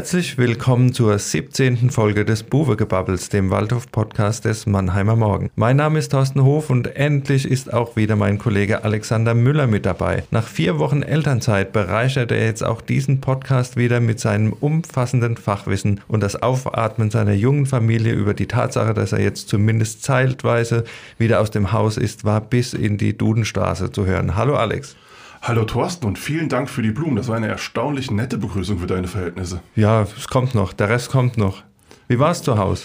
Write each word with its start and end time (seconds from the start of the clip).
Herzlich 0.00 0.38
willkommen 0.38 0.94
zur 0.94 1.18
17. 1.18 1.90
Folge 1.90 2.24
des 2.24 2.42
Buwegebabbels, 2.42 3.28
dem 3.28 3.50
Waldhof-Podcast 3.50 4.46
des 4.46 4.64
Mannheimer 4.64 5.14
Morgen. 5.14 5.50
Mein 5.56 5.76
Name 5.76 5.98
ist 5.98 6.12
Thorsten 6.12 6.42
Hof 6.42 6.70
und 6.70 6.96
endlich 6.96 7.46
ist 7.46 7.70
auch 7.70 7.96
wieder 7.96 8.16
mein 8.16 8.38
Kollege 8.38 8.82
Alexander 8.82 9.34
Müller 9.34 9.66
mit 9.66 9.84
dabei. 9.84 10.24
Nach 10.30 10.46
vier 10.46 10.78
Wochen 10.78 11.02
Elternzeit 11.02 11.74
bereichert 11.74 12.32
er 12.32 12.42
jetzt 12.46 12.64
auch 12.64 12.80
diesen 12.80 13.20
Podcast 13.20 13.76
wieder 13.76 14.00
mit 14.00 14.20
seinem 14.20 14.54
umfassenden 14.54 15.36
Fachwissen 15.36 16.00
und 16.08 16.22
das 16.22 16.42
Aufatmen 16.42 17.10
seiner 17.10 17.34
jungen 17.34 17.66
Familie 17.66 18.14
über 18.14 18.32
die 18.32 18.48
Tatsache, 18.48 18.94
dass 18.94 19.12
er 19.12 19.20
jetzt 19.20 19.50
zumindest 19.50 20.02
zeitweise 20.02 20.84
wieder 21.18 21.40
aus 21.40 21.50
dem 21.50 21.72
Haus 21.72 21.98
ist, 21.98 22.24
war 22.24 22.40
bis 22.40 22.72
in 22.72 22.96
die 22.96 23.18
Dudenstraße 23.18 23.92
zu 23.92 24.06
hören. 24.06 24.34
Hallo 24.34 24.56
Alex. 24.56 24.96
Hallo 25.42 25.64
Thorsten 25.64 26.06
und 26.06 26.18
vielen 26.18 26.50
Dank 26.50 26.68
für 26.68 26.82
die 26.82 26.90
Blumen. 26.90 27.16
Das 27.16 27.28
war 27.28 27.36
eine 27.36 27.48
erstaunlich 27.48 28.10
nette 28.10 28.36
Begrüßung 28.36 28.78
für 28.78 28.86
deine 28.86 29.08
Verhältnisse. 29.08 29.60
Ja, 29.74 30.02
es 30.02 30.28
kommt 30.28 30.54
noch. 30.54 30.74
Der 30.74 30.90
Rest 30.90 31.10
kommt 31.10 31.38
noch. 31.38 31.62
Wie 32.08 32.18
war 32.18 32.30
es 32.30 32.42
zu 32.42 32.58
Hause? 32.58 32.84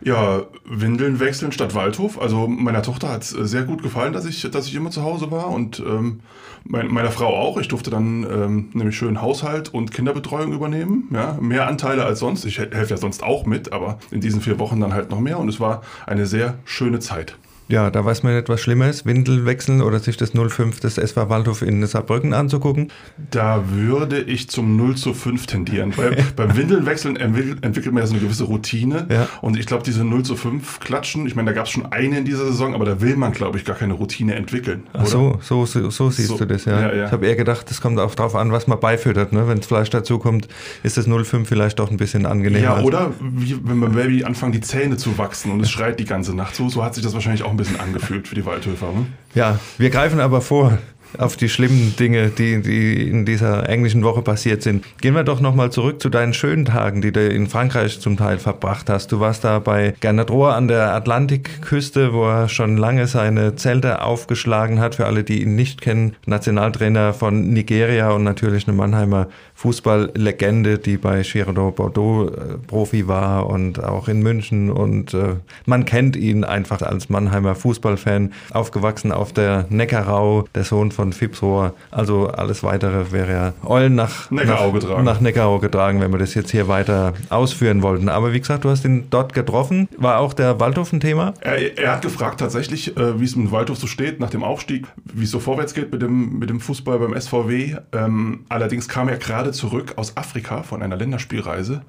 Ja, 0.00 0.44
Windeln 0.64 1.18
wechseln 1.18 1.50
statt 1.50 1.74
Waldhof. 1.74 2.20
Also 2.20 2.46
meiner 2.46 2.82
Tochter 2.82 3.08
hat 3.08 3.22
es 3.22 3.30
sehr 3.30 3.64
gut 3.64 3.82
gefallen, 3.82 4.12
dass 4.12 4.24
ich, 4.24 4.48
dass 4.50 4.68
ich 4.68 4.74
immer 4.76 4.90
zu 4.92 5.02
Hause 5.02 5.32
war 5.32 5.48
und 5.48 5.80
ähm, 5.80 6.20
mein, 6.62 6.86
meiner 6.88 7.10
Frau 7.10 7.36
auch. 7.36 7.58
Ich 7.58 7.66
durfte 7.66 7.90
dann 7.90 8.22
ähm, 8.22 8.70
nämlich 8.72 8.96
schön 8.96 9.20
Haushalt 9.20 9.74
und 9.74 9.92
Kinderbetreuung 9.92 10.52
übernehmen. 10.52 11.08
Ja, 11.12 11.36
mehr 11.40 11.66
Anteile 11.66 12.04
als 12.04 12.20
sonst. 12.20 12.44
Ich 12.44 12.60
helfe 12.60 12.90
ja 12.90 12.96
sonst 12.98 13.24
auch 13.24 13.46
mit, 13.46 13.72
aber 13.72 13.98
in 14.12 14.20
diesen 14.20 14.40
vier 14.40 14.60
Wochen 14.60 14.80
dann 14.80 14.94
halt 14.94 15.10
noch 15.10 15.20
mehr 15.20 15.40
und 15.40 15.48
es 15.48 15.58
war 15.58 15.82
eine 16.06 16.26
sehr 16.26 16.54
schöne 16.64 17.00
Zeit. 17.00 17.36
Ja, 17.70 17.90
da 17.90 18.04
weiß 18.04 18.22
man 18.24 18.34
nicht, 18.34 18.48
was 18.48 18.60
schlimmer 18.60 18.88
ist, 18.88 19.06
Windel 19.06 19.46
wechseln 19.46 19.80
oder 19.80 20.00
sich 20.00 20.16
das 20.16 20.32
05 20.32 20.80
des 20.80 20.98
SV 20.98 21.28
Waldhof 21.28 21.62
in 21.62 21.86
Saarbrücken 21.86 22.34
anzugucken? 22.34 22.90
Da 23.30 23.62
würde 23.70 24.20
ich 24.20 24.50
zum 24.50 24.76
0 24.76 24.96
zu 24.96 25.14
5 25.14 25.46
tendieren. 25.46 25.96
Weil 25.96 26.16
beim 26.36 26.56
Windeln 26.56 26.84
wechseln 26.84 27.16
entwickelt 27.16 27.92
man 27.92 28.02
ja 28.02 28.06
so 28.06 28.14
eine 28.14 28.22
gewisse 28.22 28.44
Routine. 28.44 29.06
Ja. 29.08 29.28
Und 29.40 29.56
ich 29.56 29.66
glaube, 29.66 29.84
diese 29.84 30.04
0 30.04 30.24
zu 30.24 30.34
5 30.34 30.80
Klatschen, 30.80 31.26
ich 31.26 31.36
meine, 31.36 31.50
da 31.50 31.54
gab 31.54 31.66
es 31.66 31.70
schon 31.70 31.86
eine 31.92 32.18
in 32.18 32.24
dieser 32.24 32.46
Saison, 32.46 32.74
aber 32.74 32.84
da 32.84 33.00
will 33.00 33.16
man, 33.16 33.32
glaube 33.32 33.56
ich, 33.56 33.64
gar 33.64 33.76
keine 33.76 33.94
Routine 33.94 34.34
entwickeln. 34.34 34.84
Ach 34.92 35.06
so, 35.06 35.38
so, 35.40 35.64
so, 35.64 35.90
so 35.90 36.10
siehst 36.10 36.28
so, 36.28 36.38
du 36.38 36.46
das, 36.46 36.64
ja. 36.64 36.80
ja, 36.80 36.94
ja. 36.94 37.06
Ich 37.06 37.12
habe 37.12 37.26
eher 37.26 37.36
gedacht, 37.36 37.70
das 37.70 37.80
kommt 37.80 38.00
auch 38.00 38.14
darauf 38.16 38.34
an, 38.34 38.50
was 38.50 38.66
man 38.66 38.80
beifüttert. 38.80 39.32
Ne? 39.32 39.46
Wenn 39.46 39.58
das 39.58 39.66
Fleisch 39.66 39.90
dazu 39.90 40.18
kommt, 40.18 40.48
ist 40.82 40.96
das 40.96 41.06
0,5 41.06 41.44
vielleicht 41.44 41.78
doch 41.78 41.90
ein 41.90 41.98
bisschen 41.98 42.26
angenehmer. 42.26 42.64
Ja, 42.64 42.82
oder 42.82 43.12
wie, 43.20 43.56
wenn 43.62 43.80
beim 43.80 43.92
Baby 43.92 44.24
anfangen, 44.24 44.52
die 44.52 44.60
Zähne 44.60 44.96
zu 44.96 45.18
wachsen 45.18 45.52
und 45.52 45.60
es 45.60 45.70
schreit 45.70 46.00
die 46.00 46.04
ganze 46.04 46.34
Nacht. 46.34 46.56
So, 46.56 46.68
so 46.68 46.82
hat 46.84 46.94
sich 46.94 47.04
das 47.04 47.14
wahrscheinlich 47.14 47.44
auch 47.44 47.50
ein 47.50 47.59
bisschen 47.60 47.80
angefühlt 47.80 48.28
für 48.28 48.34
die 48.34 48.44
Waldhöfer. 48.44 48.92
Ne? 48.92 49.06
Ja, 49.34 49.58
wir 49.78 49.90
greifen 49.90 50.20
aber 50.20 50.40
vor 50.40 50.78
auf 51.18 51.36
die 51.36 51.48
schlimmen 51.48 51.94
Dinge, 51.98 52.28
die, 52.28 52.60
die 52.60 53.08
in 53.08 53.24
dieser 53.24 53.68
englischen 53.68 54.04
Woche 54.04 54.22
passiert 54.22 54.62
sind. 54.62 54.84
Gehen 55.00 55.14
wir 55.14 55.24
doch 55.24 55.40
nochmal 55.40 55.70
zurück 55.70 56.00
zu 56.00 56.08
deinen 56.08 56.34
schönen 56.34 56.64
Tagen, 56.64 57.02
die 57.02 57.12
du 57.12 57.26
in 57.26 57.46
Frankreich 57.46 58.00
zum 58.00 58.16
Teil 58.16 58.38
verbracht 58.38 58.88
hast. 58.90 59.12
Du 59.12 59.20
warst 59.20 59.44
da 59.44 59.58
bei 59.58 59.94
Gernot 60.00 60.30
Rohr 60.30 60.54
an 60.54 60.68
der 60.68 60.94
Atlantikküste, 60.94 62.12
wo 62.12 62.24
er 62.24 62.48
schon 62.48 62.76
lange 62.76 63.06
seine 63.06 63.56
Zelte 63.56 64.02
aufgeschlagen 64.02 64.80
hat. 64.80 64.94
Für 64.94 65.06
alle, 65.06 65.24
die 65.24 65.42
ihn 65.42 65.54
nicht 65.54 65.80
kennen, 65.80 66.16
Nationaltrainer 66.26 67.12
von 67.12 67.52
Nigeria 67.52 68.10
und 68.10 68.24
natürlich 68.24 68.66
eine 68.66 68.76
Mannheimer 68.76 69.28
Fußballlegende, 69.54 70.78
die 70.78 70.96
bei 70.96 71.22
Girardot 71.22 71.76
Bordeaux 71.76 72.28
äh, 72.28 72.56
Profi 72.66 73.08
war 73.08 73.46
und 73.46 73.82
auch 73.82 74.08
in 74.08 74.22
München. 74.22 74.70
Und 74.70 75.12
äh, 75.12 75.36
man 75.66 75.84
kennt 75.84 76.16
ihn 76.16 76.44
einfach 76.44 76.80
als 76.82 77.10
Mannheimer 77.10 77.54
Fußballfan, 77.54 78.32
aufgewachsen 78.52 79.12
auf 79.12 79.32
der 79.32 79.66
Neckarau, 79.68 80.44
der 80.54 80.64
Sohn 80.64 80.92
von 80.92 80.99
von 81.00 81.14
Fipsrohr. 81.14 81.74
Also 81.90 82.28
alles 82.28 82.62
weitere 82.62 83.10
wäre 83.10 83.32
ja 83.32 83.52
Eulen 83.64 83.94
nach 83.94 84.30
Neckarau, 84.30 84.66
nach, 84.66 84.74
getragen. 84.74 85.04
nach 85.04 85.20
Neckarau 85.20 85.58
getragen, 85.58 86.00
wenn 86.02 86.12
wir 86.12 86.18
das 86.18 86.34
jetzt 86.34 86.50
hier 86.50 86.68
weiter 86.68 87.14
ausführen 87.30 87.80
wollten. 87.80 88.10
Aber 88.10 88.34
wie 88.34 88.40
gesagt, 88.40 88.64
du 88.64 88.68
hast 88.68 88.84
ihn 88.84 89.06
dort 89.08 89.32
getroffen. 89.32 89.88
War 89.96 90.18
auch 90.18 90.34
der 90.34 90.60
Waldhof 90.60 90.92
ein 90.92 91.00
Thema? 91.00 91.32
Er, 91.40 91.78
er 91.78 91.92
hat 91.92 92.02
gefragt 92.02 92.40
tatsächlich, 92.40 92.98
äh, 92.98 93.18
wie 93.18 93.24
es 93.24 93.34
mit 93.34 93.50
Waldhof 93.50 93.78
so 93.78 93.86
steht 93.86 94.20
nach 94.20 94.28
dem 94.28 94.44
Aufstieg, 94.44 94.86
wie 95.14 95.24
es 95.24 95.30
so 95.30 95.40
vorwärts 95.40 95.72
geht 95.72 95.90
mit 95.90 96.02
dem, 96.02 96.38
mit 96.38 96.50
dem 96.50 96.60
Fußball 96.60 96.98
beim 96.98 97.18
SVW. 97.18 97.76
Ähm, 97.92 98.44
allerdings 98.50 98.86
kam 98.86 99.08
er 99.08 99.16
gerade 99.16 99.52
zurück 99.52 99.94
aus 99.96 100.18
Afrika 100.18 100.62
von 100.62 100.82
einer 100.82 100.96
Länderspielreise 100.96 101.80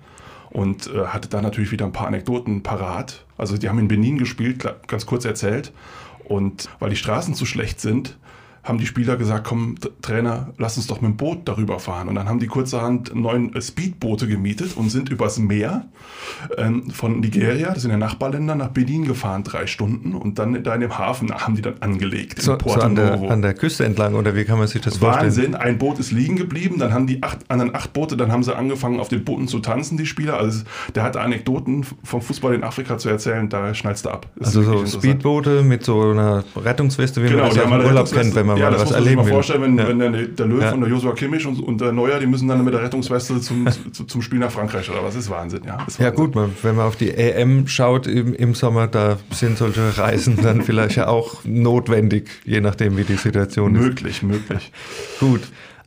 und 0.51 0.87
äh, 0.87 1.07
hatte 1.07 1.27
da 1.27 1.41
natürlich 1.41 1.73
wieder 1.73 1.85
ein 1.85 1.91
paar 1.91 2.07
Anekdoten 2.07 2.63
parat. 2.63 3.25
Also 3.37 3.57
die 3.57 3.67
haben 3.67 3.79
in 3.79 3.89
Benin 3.89 4.17
gespielt, 4.17 4.65
ganz 4.87 5.05
kurz 5.05 5.25
erzählt. 5.25 5.73
Und 6.23 6.69
weil 6.79 6.91
die 6.91 6.95
Straßen 6.95 7.33
zu 7.33 7.45
schlecht 7.45 7.81
sind, 7.81 8.17
haben 8.63 8.77
die 8.77 8.85
Spieler 8.85 9.17
gesagt, 9.17 9.45
komm 9.47 9.75
Trainer, 10.01 10.49
lass 10.57 10.77
uns 10.77 10.87
doch 10.87 11.01
mit 11.01 11.11
dem 11.11 11.17
Boot 11.17 11.39
darüber 11.45 11.79
fahren. 11.79 12.07
Und 12.09 12.15
dann 12.15 12.29
haben 12.29 12.39
die 12.39 12.47
kurzerhand 12.47 13.15
neun 13.15 13.53
äh, 13.55 13.61
Speedboote 13.61 14.27
gemietet 14.27 14.77
und 14.77 14.89
sind 14.89 15.09
übers 15.09 15.39
Meer 15.39 15.85
ähm, 16.57 16.91
von 16.91 17.19
Nigeria, 17.19 17.73
das 17.73 17.81
sind 17.81 17.91
ja 17.91 17.97
Nachbarländer, 17.97 18.55
nach 18.55 18.69
Benin 18.69 19.05
gefahren, 19.05 19.43
drei 19.43 19.65
Stunden. 19.65 20.13
Und 20.13 20.37
dann 20.37 20.63
da 20.63 20.75
in 20.75 20.81
dem 20.81 20.97
Hafen 20.97 21.31
haben 21.33 21.55
die 21.55 21.61
dann 21.61 21.75
angelegt. 21.79 22.41
So, 22.41 22.57
so 22.63 22.73
an, 22.73 22.95
der, 22.95 23.13
an, 23.29 23.41
der, 23.41 23.53
Küste 23.55 23.85
entlang 23.85 24.13
oder 24.13 24.35
wie 24.35 24.45
kann 24.45 24.59
man 24.59 24.67
sich 24.67 24.81
das 24.81 24.97
vorstellen? 24.97 25.25
Wahnsinn, 25.25 25.55
ein 25.55 25.77
Boot 25.77 25.99
ist 25.99 26.11
liegen 26.11 26.35
geblieben, 26.35 26.77
dann 26.77 26.93
haben 26.93 27.07
die 27.07 27.23
acht, 27.23 27.39
anderen 27.49 27.73
acht 27.75 27.93
Boote, 27.93 28.15
dann 28.15 28.31
haben 28.31 28.43
sie 28.43 28.55
angefangen 28.55 28.99
auf 28.99 29.07
den 29.07 29.23
Booten 29.23 29.47
zu 29.47 29.59
tanzen, 29.59 29.97
die 29.97 30.05
Spieler. 30.05 30.37
Also 30.37 30.63
der 30.93 31.03
hat 31.03 31.17
Anekdoten 31.17 31.85
vom 32.03 32.21
Fußball 32.21 32.53
in 32.53 32.63
Afrika 32.63 32.97
zu 32.97 33.09
erzählen, 33.09 33.49
da 33.49 33.73
schnallst 33.73 34.05
du 34.05 34.09
ab. 34.09 34.27
Das 34.35 34.55
also 34.55 34.85
so 34.85 34.99
Speedboote 34.99 35.63
mit 35.63 35.83
so 35.83 36.11
einer 36.11 36.43
Rettungsweste, 36.55 37.23
wie 37.23 37.27
genau, 37.27 37.43
man 37.43 37.47
das 37.49 37.57
ja 37.57 37.63
im 37.63 37.85
Urlaub 37.85 38.11
kennt, 38.11 38.35
wenn 38.35 38.45
man 38.45 38.50
man 38.53 38.61
ja, 38.61 38.71
das 38.71 38.81
was 38.81 38.91
erleben. 38.91 39.11
Ja, 39.11 39.15
muss 39.15 39.31
man 39.31 39.43
sich 39.43 39.55
mal 39.55 39.59
vorstellen, 39.59 39.77
wenn, 39.77 39.99
wenn 39.99 40.13
der, 40.13 40.27
der 40.27 40.45
Löw 40.45 40.61
ja. 40.61 40.71
und 40.73 40.81
der 40.81 40.89
Joshua 40.89 41.13
Kimmich 41.13 41.45
und, 41.45 41.59
und, 41.59 41.81
der 41.81 41.91
Neuer, 41.91 42.19
die 42.19 42.27
müssen 42.27 42.47
dann 42.47 42.63
mit 42.63 42.73
der 42.73 42.83
Rettungsweste 42.83 43.39
zum, 43.41 43.67
zum 44.07 44.21
Spiel 44.21 44.39
nach 44.39 44.51
Frankreich 44.51 44.89
oder 44.89 45.03
was? 45.03 45.15
Das 45.15 45.25
ist 45.25 45.29
Wahnsinn, 45.29 45.61
ja. 45.65 45.79
Wahnsinn. 45.79 46.05
Ja 46.05 46.11
gut, 46.11 46.35
wenn 46.35 46.75
man 46.75 46.85
auf 46.85 46.95
die 46.95 47.11
EM 47.11 47.67
schaut 47.67 48.07
im, 48.07 48.33
im 48.33 48.55
Sommer, 48.55 48.87
da 48.87 49.17
sind 49.31 49.57
solche 49.57 49.97
Reisen 49.97 50.37
dann 50.41 50.61
vielleicht 50.63 50.95
ja 50.95 51.07
auch 51.07 51.43
notwendig, 51.43 52.29
je 52.45 52.61
nachdem 52.61 52.97
wie 52.97 53.03
die 53.03 53.15
Situation 53.15 53.73
möglich, 53.73 54.17
ist. 54.17 54.23
Möglich, 54.23 54.49
möglich. 54.49 54.71
Gut. 55.19 55.41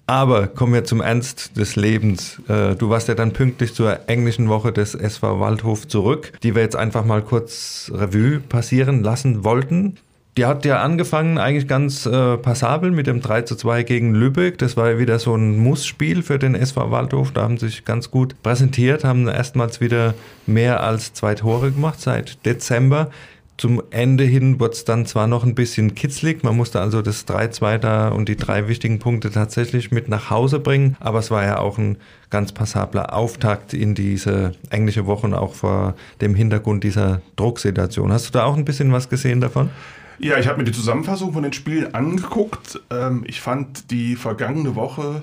Aber 0.07 0.49
kommen 0.49 0.75
wir 0.75 0.85
zum 0.85 1.01
Ernst 1.01 1.57
des 1.57 1.77
Lebens. 1.77 2.41
Äh, 2.49 2.75
du 2.75 2.91
warst 2.91 3.09
ja 3.09 3.15
dann 3.15 3.33
pünktlich 3.33 3.73
zur 3.75 4.07
englischen 4.09 4.51
Woche 4.51 4.71
des 4.71 4.95
SV 4.95 5.41
Waldhof 5.41 5.89
zurück, 5.89 6.33
die 6.43 6.55
wir 6.55 6.63
jetzt 6.63 6.77
einfach 6.77 7.07
mal 7.07 7.23
kurz 7.23 7.91
Revue 7.95 8.41
passieren 8.41 9.03
lassen 9.03 9.45
wollten. 9.45 9.97
Die 10.37 10.47
hat 10.47 10.65
ja 10.65 10.83
angefangen 10.83 11.39
eigentlich 11.39 11.69
ganz 11.69 12.07
äh, 12.07 12.37
passabel 12.37 12.91
mit 12.91 13.07
dem 13.07 13.21
3 13.21 13.43
zu 13.43 13.55
2 13.55 13.85
gegen 13.85 14.15
Lübeck. 14.15 14.59
Das 14.59 14.77
war 14.77 14.91
ja 14.91 14.99
wieder 14.99 15.21
so 15.21 15.37
ein 15.37 15.59
Mussspiel 15.59 16.25
für 16.25 16.41
den 16.41 16.57
SV 16.57 16.91
Waldhof. 16.91 17.31
Da 17.31 17.43
haben 17.43 17.57
sie 17.57 17.69
sich 17.69 17.85
ganz 17.85 18.11
gut 18.11 18.43
präsentiert, 18.43 19.05
haben 19.05 19.29
erstmals 19.29 19.81
wieder 19.81 20.15
mehr 20.47 20.83
als 20.83 21.13
zwei 21.13 21.37
Tore 21.37 21.71
gemacht 21.71 22.01
seit 22.01 22.45
Dezember. 22.45 23.11
Zum 23.57 23.81
Ende 23.91 24.25
hin 24.25 24.59
wurde 24.59 24.73
es 24.73 24.85
dann 24.85 25.07
zwar 25.07 25.29
noch 25.29 25.45
ein 25.45 25.55
bisschen 25.55 25.95
kitzlig, 25.95 26.43
man 26.43 26.57
musste 26.57 26.81
also 26.81 27.03
das 27.03 27.25
3-2 27.29 27.79
da 27.79 28.09
und 28.09 28.29
die 28.29 28.35
drei 28.35 28.67
wichtigen 28.67 28.99
Punkte 28.99 29.31
tatsächlich 29.31 29.93
mit 29.93 30.09
nach 30.09 30.29
Hause 30.29 30.59
bringen, 30.59 30.97
aber 30.99 31.21
es 31.21 31.31
war 31.31 31.45
ja 31.45 31.61
auch 31.61 31.79
ein 31.79 31.99
ganz 32.31 32.51
passabler 32.51 33.15
Auftakt 33.15 33.73
in 33.73 33.95
diese 33.95 34.53
englische 34.71 35.07
Woche 35.07 35.29
und 35.29 35.35
auch 35.35 35.55
vor 35.55 35.95
dem 36.21 36.35
Hintergrund 36.35 36.83
dieser 36.83 37.21
Drucksituation. 37.37 38.11
Hast 38.11 38.27
du 38.27 38.33
da 38.33 38.45
auch 38.45 38.57
ein 38.57 38.65
bisschen 38.65 38.91
was 38.91 39.09
gesehen 39.09 39.41
davon? 39.41 39.71
Ja, 40.19 40.39
ich 40.39 40.47
habe 40.47 40.59
mir 40.59 40.65
die 40.65 40.73
Zusammenfassung 40.73 41.33
von 41.33 41.43
den 41.43 41.53
Spielen 41.53 41.95
angeguckt. 41.95 42.81
Ähm, 42.91 43.25
ich 43.27 43.41
fand 43.41 43.91
die 43.91 44.17
vergangene 44.17 44.75
Woche 44.75 45.23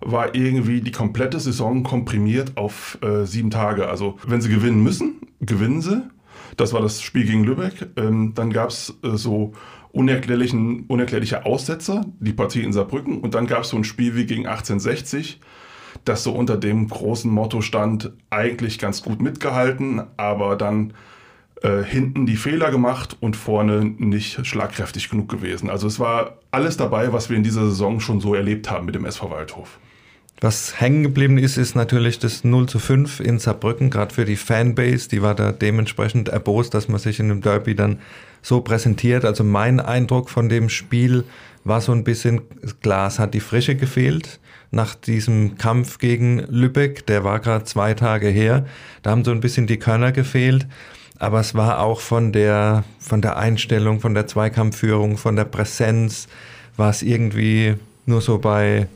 war 0.00 0.34
irgendwie 0.34 0.80
die 0.80 0.92
komplette 0.92 1.38
Saison 1.40 1.82
komprimiert 1.82 2.56
auf 2.56 2.98
äh, 3.02 3.26
sieben 3.26 3.50
Tage. 3.50 3.88
Also 3.88 4.18
wenn 4.26 4.40
sie 4.40 4.48
gewinnen 4.48 4.82
müssen, 4.82 5.20
gewinnen 5.40 5.82
sie. 5.82 6.02
Das 6.56 6.72
war 6.72 6.80
das 6.80 7.00
Spiel 7.02 7.26
gegen 7.26 7.44
Lübeck. 7.44 7.88
Ähm, 7.96 8.32
dann 8.34 8.50
gab 8.50 8.70
es 8.70 8.94
äh, 9.02 9.16
so 9.16 9.52
unerklärlichen, 9.92 10.84
unerklärliche 10.86 11.44
Aussetzer, 11.44 12.04
die 12.18 12.32
Partie 12.32 12.62
in 12.62 12.72
Saarbrücken. 12.72 13.20
Und 13.20 13.34
dann 13.34 13.46
gab 13.46 13.62
es 13.62 13.70
so 13.70 13.76
ein 13.76 13.84
Spiel 13.84 14.16
wie 14.16 14.26
gegen 14.26 14.46
1860, 14.46 15.40
das 16.04 16.22
so 16.22 16.32
unter 16.32 16.56
dem 16.56 16.88
großen 16.88 17.30
Motto 17.30 17.60
stand, 17.60 18.12
eigentlich 18.30 18.78
ganz 18.78 19.02
gut 19.02 19.20
mitgehalten, 19.20 20.02
aber 20.16 20.56
dann 20.56 20.94
äh, 21.62 21.82
hinten 21.82 22.24
die 22.24 22.36
Fehler 22.36 22.70
gemacht 22.70 23.16
und 23.20 23.36
vorne 23.36 23.84
nicht 23.84 24.46
schlagkräftig 24.46 25.10
genug 25.10 25.28
gewesen. 25.28 25.68
Also 25.68 25.86
es 25.86 26.00
war 26.00 26.38
alles 26.50 26.76
dabei, 26.76 27.12
was 27.12 27.28
wir 27.28 27.36
in 27.36 27.42
dieser 27.42 27.66
Saison 27.66 28.00
schon 28.00 28.20
so 28.20 28.34
erlebt 28.34 28.70
haben 28.70 28.86
mit 28.86 28.94
dem 28.94 29.04
SV 29.04 29.30
Waldhof. 29.30 29.78
Was 30.40 30.80
hängen 30.80 31.02
geblieben 31.02 31.36
ist, 31.36 31.58
ist 31.58 31.76
natürlich 31.76 32.18
das 32.18 32.44
0 32.44 32.66
zu 32.66 32.78
5 32.78 33.20
in 33.20 33.38
Saarbrücken, 33.38 33.90
gerade 33.90 34.14
für 34.14 34.24
die 34.24 34.36
Fanbase. 34.36 35.10
Die 35.10 35.20
war 35.20 35.34
da 35.34 35.52
dementsprechend 35.52 36.30
erbost, 36.30 36.72
dass 36.72 36.88
man 36.88 36.98
sich 36.98 37.20
in 37.20 37.28
dem 37.28 37.42
Derby 37.42 37.74
dann 37.74 37.98
so 38.40 38.62
präsentiert. 38.62 39.26
Also 39.26 39.44
mein 39.44 39.80
Eindruck 39.80 40.30
von 40.30 40.48
dem 40.48 40.70
Spiel 40.70 41.24
war 41.64 41.82
so 41.82 41.92
ein 41.92 42.04
bisschen, 42.04 42.40
Glas 42.80 43.18
hat 43.18 43.34
die 43.34 43.40
Frische 43.40 43.76
gefehlt 43.76 44.40
nach 44.70 44.94
diesem 44.94 45.58
Kampf 45.58 45.98
gegen 45.98 46.38
Lübeck. 46.48 47.04
Der 47.04 47.22
war 47.22 47.40
gerade 47.40 47.66
zwei 47.66 47.92
Tage 47.92 48.28
her. 48.28 48.64
Da 49.02 49.10
haben 49.10 49.26
so 49.26 49.32
ein 49.32 49.40
bisschen 49.40 49.66
die 49.66 49.78
Körner 49.78 50.10
gefehlt 50.10 50.66
aber 51.20 51.38
es 51.38 51.54
war 51.54 51.80
auch 51.80 52.00
von 52.00 52.32
der, 52.32 52.82
von 52.98 53.20
der 53.20 53.36
Einstellung, 53.36 54.00
von 54.00 54.14
der 54.14 54.26
Zweikampfführung, 54.26 55.18
von 55.18 55.36
der 55.36 55.44
Präsenz, 55.44 56.26
war 56.76 56.90
es 56.90 57.02
irgendwie 57.02 57.76
nur 58.06 58.22
so 58.22 58.38
bei 58.38 58.88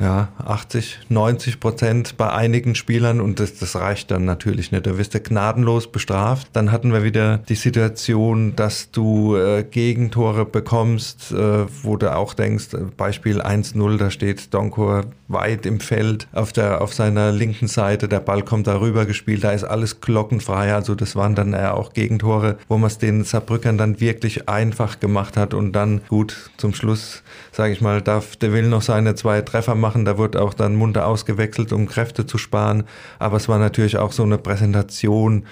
ja, 0.00 0.28
80, 0.44 1.00
90 1.10 1.60
Prozent 1.60 2.16
bei 2.16 2.32
einigen 2.32 2.74
Spielern 2.74 3.20
und 3.20 3.38
das, 3.38 3.58
das 3.58 3.76
reicht 3.76 4.10
dann 4.10 4.24
natürlich 4.24 4.72
nicht. 4.72 4.86
Da 4.86 4.98
wirst 4.98 5.14
du 5.14 5.20
gnadenlos 5.20 5.92
bestraft. 5.92 6.48
Dann 6.54 6.72
hatten 6.72 6.92
wir 6.92 7.04
wieder 7.04 7.38
die 7.38 7.54
Situation, 7.54 8.56
dass 8.56 8.90
du 8.90 9.36
äh, 9.36 9.62
Gegentore 9.62 10.44
bekommst, 10.44 11.30
äh, 11.32 11.66
wo 11.82 11.96
du 11.96 12.14
auch 12.14 12.34
denkst, 12.34 12.74
äh, 12.74 12.78
Beispiel 12.96 13.42
1-0, 13.42 13.98
da 13.98 14.10
steht 14.10 14.52
Donkor 14.52 15.04
weit 15.28 15.66
im 15.66 15.80
Feld 15.80 16.26
auf, 16.32 16.52
der, 16.52 16.82
auf 16.82 16.92
seiner 16.92 17.30
linken 17.30 17.68
Seite, 17.68 18.08
der 18.08 18.20
Ball 18.20 18.42
kommt 18.42 18.66
darüber 18.66 19.06
gespielt, 19.06 19.44
da 19.44 19.52
ist 19.52 19.64
alles 19.64 20.00
glockenfrei. 20.00 20.74
Also 20.74 20.94
das 20.94 21.16
waren 21.16 21.34
dann 21.34 21.52
ja 21.52 21.74
auch 21.74 21.92
Gegentore, 21.92 22.58
wo 22.68 22.76
man 22.76 22.88
es 22.88 22.98
den 22.98 23.24
Saarbrückern 23.24 23.78
dann 23.78 24.00
wirklich 24.00 24.48
einfach 24.48 25.00
gemacht 25.00 25.36
hat 25.36 25.54
und 25.54 25.72
dann 25.72 26.00
gut 26.08 26.50
zum 26.56 26.74
Schluss, 26.74 27.22
sage 27.52 27.72
ich 27.72 27.80
mal, 27.80 28.02
darf 28.02 28.36
der 28.36 28.52
Will 28.52 28.68
noch 28.68 28.82
seine 28.82 29.14
zwei 29.14 29.42
Treffer 29.42 29.74
machen 29.74 29.81
machen. 29.82 30.06
Da 30.06 30.16
wird 30.16 30.36
auch 30.36 30.54
dann 30.54 30.74
munter 30.76 31.06
ausgewechselt, 31.06 31.72
um 31.72 31.86
Kräfte 31.86 32.24
zu 32.24 32.38
sparen. 32.38 32.84
Aber 33.18 33.36
es 33.36 33.48
war 33.48 33.58
natürlich 33.58 33.98
auch 33.98 34.12
so 34.12 34.22
eine 34.22 34.38
Präsentation. 34.38 35.44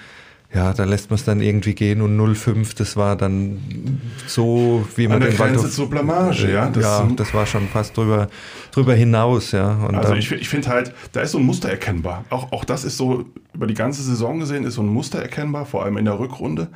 Ja, 0.53 0.73
da 0.73 0.83
lässt 0.83 1.09
man 1.09 1.15
es 1.15 1.23
dann 1.23 1.39
irgendwie 1.39 1.73
gehen 1.73 2.01
und 2.01 2.19
0,5, 2.19 2.75
das 2.77 2.97
war 2.97 3.15
dann 3.15 4.01
so, 4.27 4.85
wie 4.97 5.07
man 5.07 5.15
An 5.15 5.21
der 5.21 5.29
den 5.29 5.37
Grenze 5.37 5.69
zur 5.69 5.89
Blamage, 5.89 6.51
ja. 6.51 6.69
Das, 6.69 6.83
ja, 6.83 7.07
das 7.15 7.33
war 7.33 7.45
schon 7.45 7.69
fast 7.69 7.95
drüber, 7.95 8.27
drüber 8.73 8.93
hinaus, 8.93 9.53
ja. 9.53 9.75
Und 9.75 9.95
also 9.95 10.13
ich, 10.13 10.29
ich 10.33 10.49
finde 10.49 10.67
halt, 10.67 10.93
da 11.13 11.21
ist 11.21 11.31
so 11.31 11.37
ein 11.37 11.45
Muster 11.45 11.69
erkennbar. 11.69 12.25
Auch, 12.29 12.51
auch 12.51 12.65
das 12.65 12.83
ist 12.83 12.97
so, 12.97 13.23
über 13.53 13.65
die 13.65 13.75
ganze 13.75 14.03
Saison 14.03 14.39
gesehen, 14.39 14.65
ist 14.65 14.73
so 14.73 14.81
ein 14.81 14.89
Muster 14.89 15.21
erkennbar, 15.21 15.65
vor 15.65 15.85
allem 15.85 15.95
in 15.95 16.03
der 16.03 16.19
Rückrunde. 16.19 16.67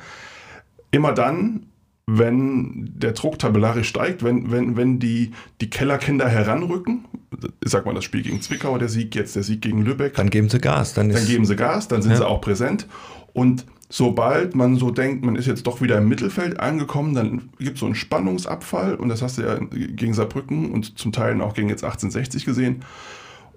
Immer 0.90 1.12
dann, 1.12 1.66
wenn 2.06 2.92
der 2.94 3.12
Druck 3.12 3.38
tabellarisch 3.40 3.88
steigt, 3.88 4.22
wenn, 4.22 4.52
wenn, 4.52 4.76
wenn 4.76 5.00
die, 5.00 5.32
die 5.60 5.68
Kellerkinder 5.68 6.28
heranrücken, 6.28 7.04
ich 7.62 7.70
sag 7.70 7.84
mal 7.84 7.94
das 7.94 8.04
Spiel 8.04 8.22
gegen 8.22 8.40
Zwickau, 8.40 8.78
der 8.78 8.88
Sieg, 8.88 9.14
jetzt 9.16 9.34
der 9.34 9.42
Sieg 9.42 9.60
gegen 9.60 9.82
Lübeck. 9.82 10.14
Dann 10.14 10.30
geben 10.30 10.48
sie 10.48 10.60
Gas. 10.60 10.94
Dann, 10.94 11.08
dann 11.08 11.26
geben 11.26 11.44
sie 11.44 11.56
Gas, 11.56 11.88
dann 11.88 12.02
sind 12.02 12.12
ja. 12.12 12.18
sie 12.18 12.26
auch 12.26 12.40
präsent. 12.40 12.86
Und 13.32 13.66
sobald 13.88 14.54
man 14.54 14.76
so 14.76 14.92
denkt, 14.92 15.24
man 15.24 15.34
ist 15.34 15.46
jetzt 15.46 15.66
doch 15.66 15.80
wieder 15.80 15.98
im 15.98 16.08
Mittelfeld 16.08 16.60
angekommen, 16.60 17.14
dann 17.14 17.50
gibt 17.58 17.74
es 17.74 17.80
so 17.80 17.86
einen 17.86 17.96
Spannungsabfall 17.96 18.94
und 18.94 19.08
das 19.08 19.20
hast 19.20 19.38
du 19.38 19.42
ja 19.42 19.58
gegen 19.58 20.14
Saarbrücken 20.14 20.70
und 20.70 20.98
zum 20.98 21.10
Teil 21.10 21.40
auch 21.40 21.54
gegen 21.54 21.68
jetzt 21.68 21.82
1860 21.82 22.44
gesehen. 22.44 22.84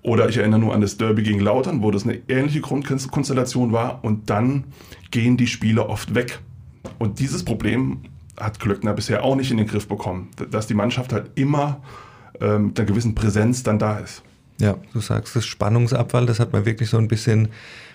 Oder 0.01 0.27
ich 0.27 0.37
erinnere 0.37 0.59
nur 0.59 0.73
an 0.73 0.81
das 0.81 0.97
Derby 0.97 1.21
gegen 1.21 1.39
Lautern, 1.39 1.83
wo 1.83 1.91
das 1.91 2.03
eine 2.03 2.19
ähnliche 2.29 2.61
Grundkonstellation 2.61 3.73
war 3.73 4.03
und 4.03 4.29
dann 4.29 4.63
gehen 5.11 5.37
die 5.37 5.47
Spieler 5.47 5.89
oft 5.89 6.15
weg. 6.15 6.39
Und 6.97 7.19
dieses 7.19 7.43
Problem 7.43 7.99
hat 8.39 8.59
Glöckner 8.59 8.93
bisher 8.93 9.23
auch 9.23 9.35
nicht 9.35 9.51
in 9.51 9.57
den 9.57 9.67
Griff 9.67 9.87
bekommen, 9.87 10.29
dass 10.49 10.67
die 10.67 10.73
Mannschaft 10.73 11.13
halt 11.13 11.31
immer 11.35 11.81
ähm, 12.41 12.67
mit 12.67 12.79
einer 12.79 12.87
gewissen 12.87 13.15
Präsenz 13.15 13.63
dann 13.63 13.79
da 13.79 13.97
ist. 13.99 14.23
Ja, 14.59 14.75
du 14.93 14.99
sagst 14.99 15.35
das 15.35 15.45
Spannungsabfall, 15.45 16.25
das 16.25 16.39
hat 16.39 16.51
man 16.51 16.65
wirklich 16.65 16.89
so 16.89 16.97
ein 16.97 17.07
bisschen, 17.07 17.49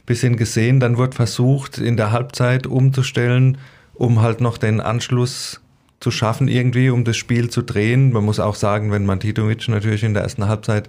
bisschen 0.06 0.36
gesehen. 0.36 0.80
Dann 0.80 0.96
wird 0.96 1.14
versucht, 1.14 1.78
in 1.78 1.96
der 1.96 2.10
Halbzeit 2.10 2.66
umzustellen, 2.66 3.58
um 3.92 4.22
halt 4.22 4.40
noch 4.40 4.56
den 4.56 4.80
Anschluss 4.80 5.60
zu 6.00 6.10
schaffen 6.10 6.48
irgendwie, 6.48 6.90
um 6.90 7.04
das 7.04 7.16
Spiel 7.16 7.50
zu 7.50 7.62
drehen. 7.62 8.12
Man 8.12 8.24
muss 8.24 8.40
auch 8.40 8.54
sagen, 8.54 8.92
wenn 8.92 9.06
Mantitovic 9.06 9.68
natürlich 9.68 10.04
in 10.04 10.14
der 10.14 10.22
ersten 10.22 10.48
Halbzeit 10.48 10.88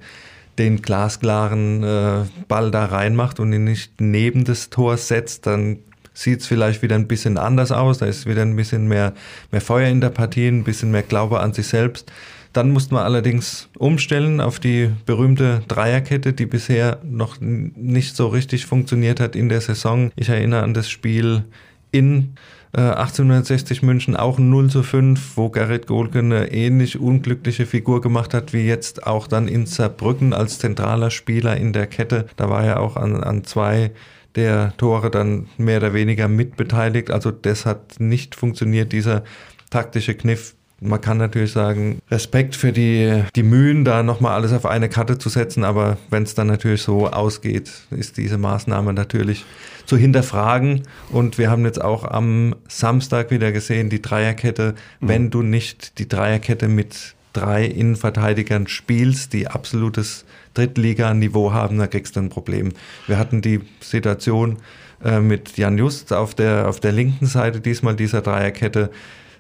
den 0.58 0.82
glasklaren 0.82 1.84
äh, 1.84 2.24
Ball 2.48 2.72
da 2.72 2.86
reinmacht 2.86 3.40
und 3.42 3.52
ihn 3.52 3.66
nicht 3.66 4.00
neben 4.00 4.46
das 4.46 4.70
Tor 4.70 4.98
setzt, 4.98 5.46
dann 5.46 5.80
sieht 6.16 6.42
es 6.42 6.48
vielleicht 6.48 6.82
wieder 6.82 6.96
ein 6.96 7.08
bisschen 7.08 7.38
anders 7.38 7.72
aus. 7.72 8.00
Da 8.00 8.08
ist 8.08 8.26
wieder 8.26 8.42
ein 8.42 8.56
bisschen 8.56 8.88
mehr, 8.88 9.14
mehr 9.52 9.62
Feuer 9.62 9.90
in 9.90 10.02
der 10.02 10.10
Partie, 10.10 10.48
ein 10.48 10.64
bisschen 10.64 10.90
mehr 10.90 11.04
Glaube 11.04 11.42
an 11.42 11.54
sich 11.54 11.68
selbst. 11.68 12.12
Dann 12.54 12.72
musste 12.72 12.94
man 12.94 13.04
allerdings 13.04 13.68
umstellen 13.78 14.40
auf 14.40 14.60
die 14.60 14.90
berühmte 15.06 15.62
Dreierkette, 15.68 16.32
die 16.32 16.46
bisher 16.46 17.00
noch 17.04 17.38
nicht 17.42 18.16
so 18.16 18.28
richtig 18.28 18.66
funktioniert 18.66 19.20
hat 19.20 19.36
in 19.36 19.50
der 19.50 19.60
Saison. 19.60 20.10
Ich 20.16 20.30
erinnere 20.30 20.64
an 20.64 20.74
das 20.74 20.90
Spiel 20.90 21.44
in 21.92 22.36
1860 22.72 23.82
äh, 23.82 23.86
München 23.86 24.16
auch 24.16 24.38
0 24.38 24.70
zu 24.70 24.84
5, 24.84 25.38
wo 25.38 25.50
Gerrit 25.50 25.88
Gohlke 25.88 26.20
eine 26.20 26.52
ähnlich 26.52 27.00
unglückliche 27.00 27.66
Figur 27.66 28.02
gemacht 28.02 28.34
hat, 28.34 28.54
wie 28.54 28.66
jetzt 28.66 29.08
auch 29.08 29.28
dann 29.28 29.48
in 29.48 29.66
Saarbrücken 29.66 30.34
als 30.34 30.60
zentraler 30.60 31.10
Spieler 31.10 31.56
in 31.58 31.72
der 31.74 31.88
Kette. 31.88 32.26
Da 32.36 32.50
war 32.50 32.64
er 32.66 32.80
auch 32.82 32.98
an, 32.98 33.24
an 33.24 33.46
zwei 33.46 33.92
der 34.36 34.74
Tore 34.78 35.10
dann 35.10 35.48
mehr 35.58 35.78
oder 35.78 35.94
weniger 35.94 36.28
mitbeteiligt. 36.28 37.12
Also 37.12 37.32
das 37.32 37.66
hat 37.66 38.00
nicht 38.00 38.36
funktioniert, 38.36 38.92
dieser 38.92 39.24
taktische 39.70 40.16
Kniff. 40.16 40.56
Man 40.82 41.00
kann 41.00 41.18
natürlich 41.18 41.54
sagen, 41.54 42.00
Respekt 42.12 42.56
für 42.56 42.74
die, 42.74 43.24
die 43.36 43.44
Mühen, 43.44 43.86
da 43.86 44.04
nochmal 44.04 44.34
alles 44.34 44.52
auf 44.52 44.66
eine 44.66 44.90
Karte 44.90 45.18
zu 45.18 45.30
setzen, 45.30 45.64
aber 45.64 45.98
wenn 46.10 46.24
es 46.24 46.36
dann 46.36 46.48
natürlich 46.48 46.82
so 46.82 47.08
ausgeht, 47.08 47.72
ist 47.92 48.18
diese 48.18 48.38
Maßnahme 48.38 48.92
natürlich 48.92 49.46
zu 49.86 49.96
hinterfragen. 49.96 50.84
Und 51.10 51.38
wir 51.38 51.50
haben 51.50 51.64
jetzt 51.66 51.82
auch 51.82 52.04
am 52.04 52.56
Samstag 52.68 53.32
wieder 53.32 53.54
gesehen, 53.54 53.90
die 53.90 54.02
Dreierkette, 54.02 54.76
mhm. 55.00 55.08
wenn 55.08 55.30
du 55.30 55.44
nicht 55.44 55.98
die 55.98 56.10
Dreierkette 56.10 56.68
mit 56.68 57.16
drei 57.32 57.66
Innenverteidigern 57.66 58.68
spielst, 58.68 59.34
die 59.34 59.48
absolutes 59.48 60.26
Drittliga-Niveau 60.56 61.54
haben, 61.54 61.78
da 61.78 61.88
kriegst 61.88 62.16
du 62.16 62.22
ein 62.22 62.30
Problem. 62.30 62.72
Wir 63.06 63.20
hatten 63.20 63.42
die 63.42 63.62
Situation 63.82 64.58
äh, 65.04 65.20
mit 65.20 65.58
Jan 65.58 65.78
Just 65.78 66.12
auf 66.12 66.34
der, 66.34 66.68
auf 66.68 66.80
der 66.80 66.92
linken 66.92 67.28
Seite 67.28 67.62
diesmal 67.62 67.96
dieser 67.96 68.22
Dreierkette. 68.22 68.90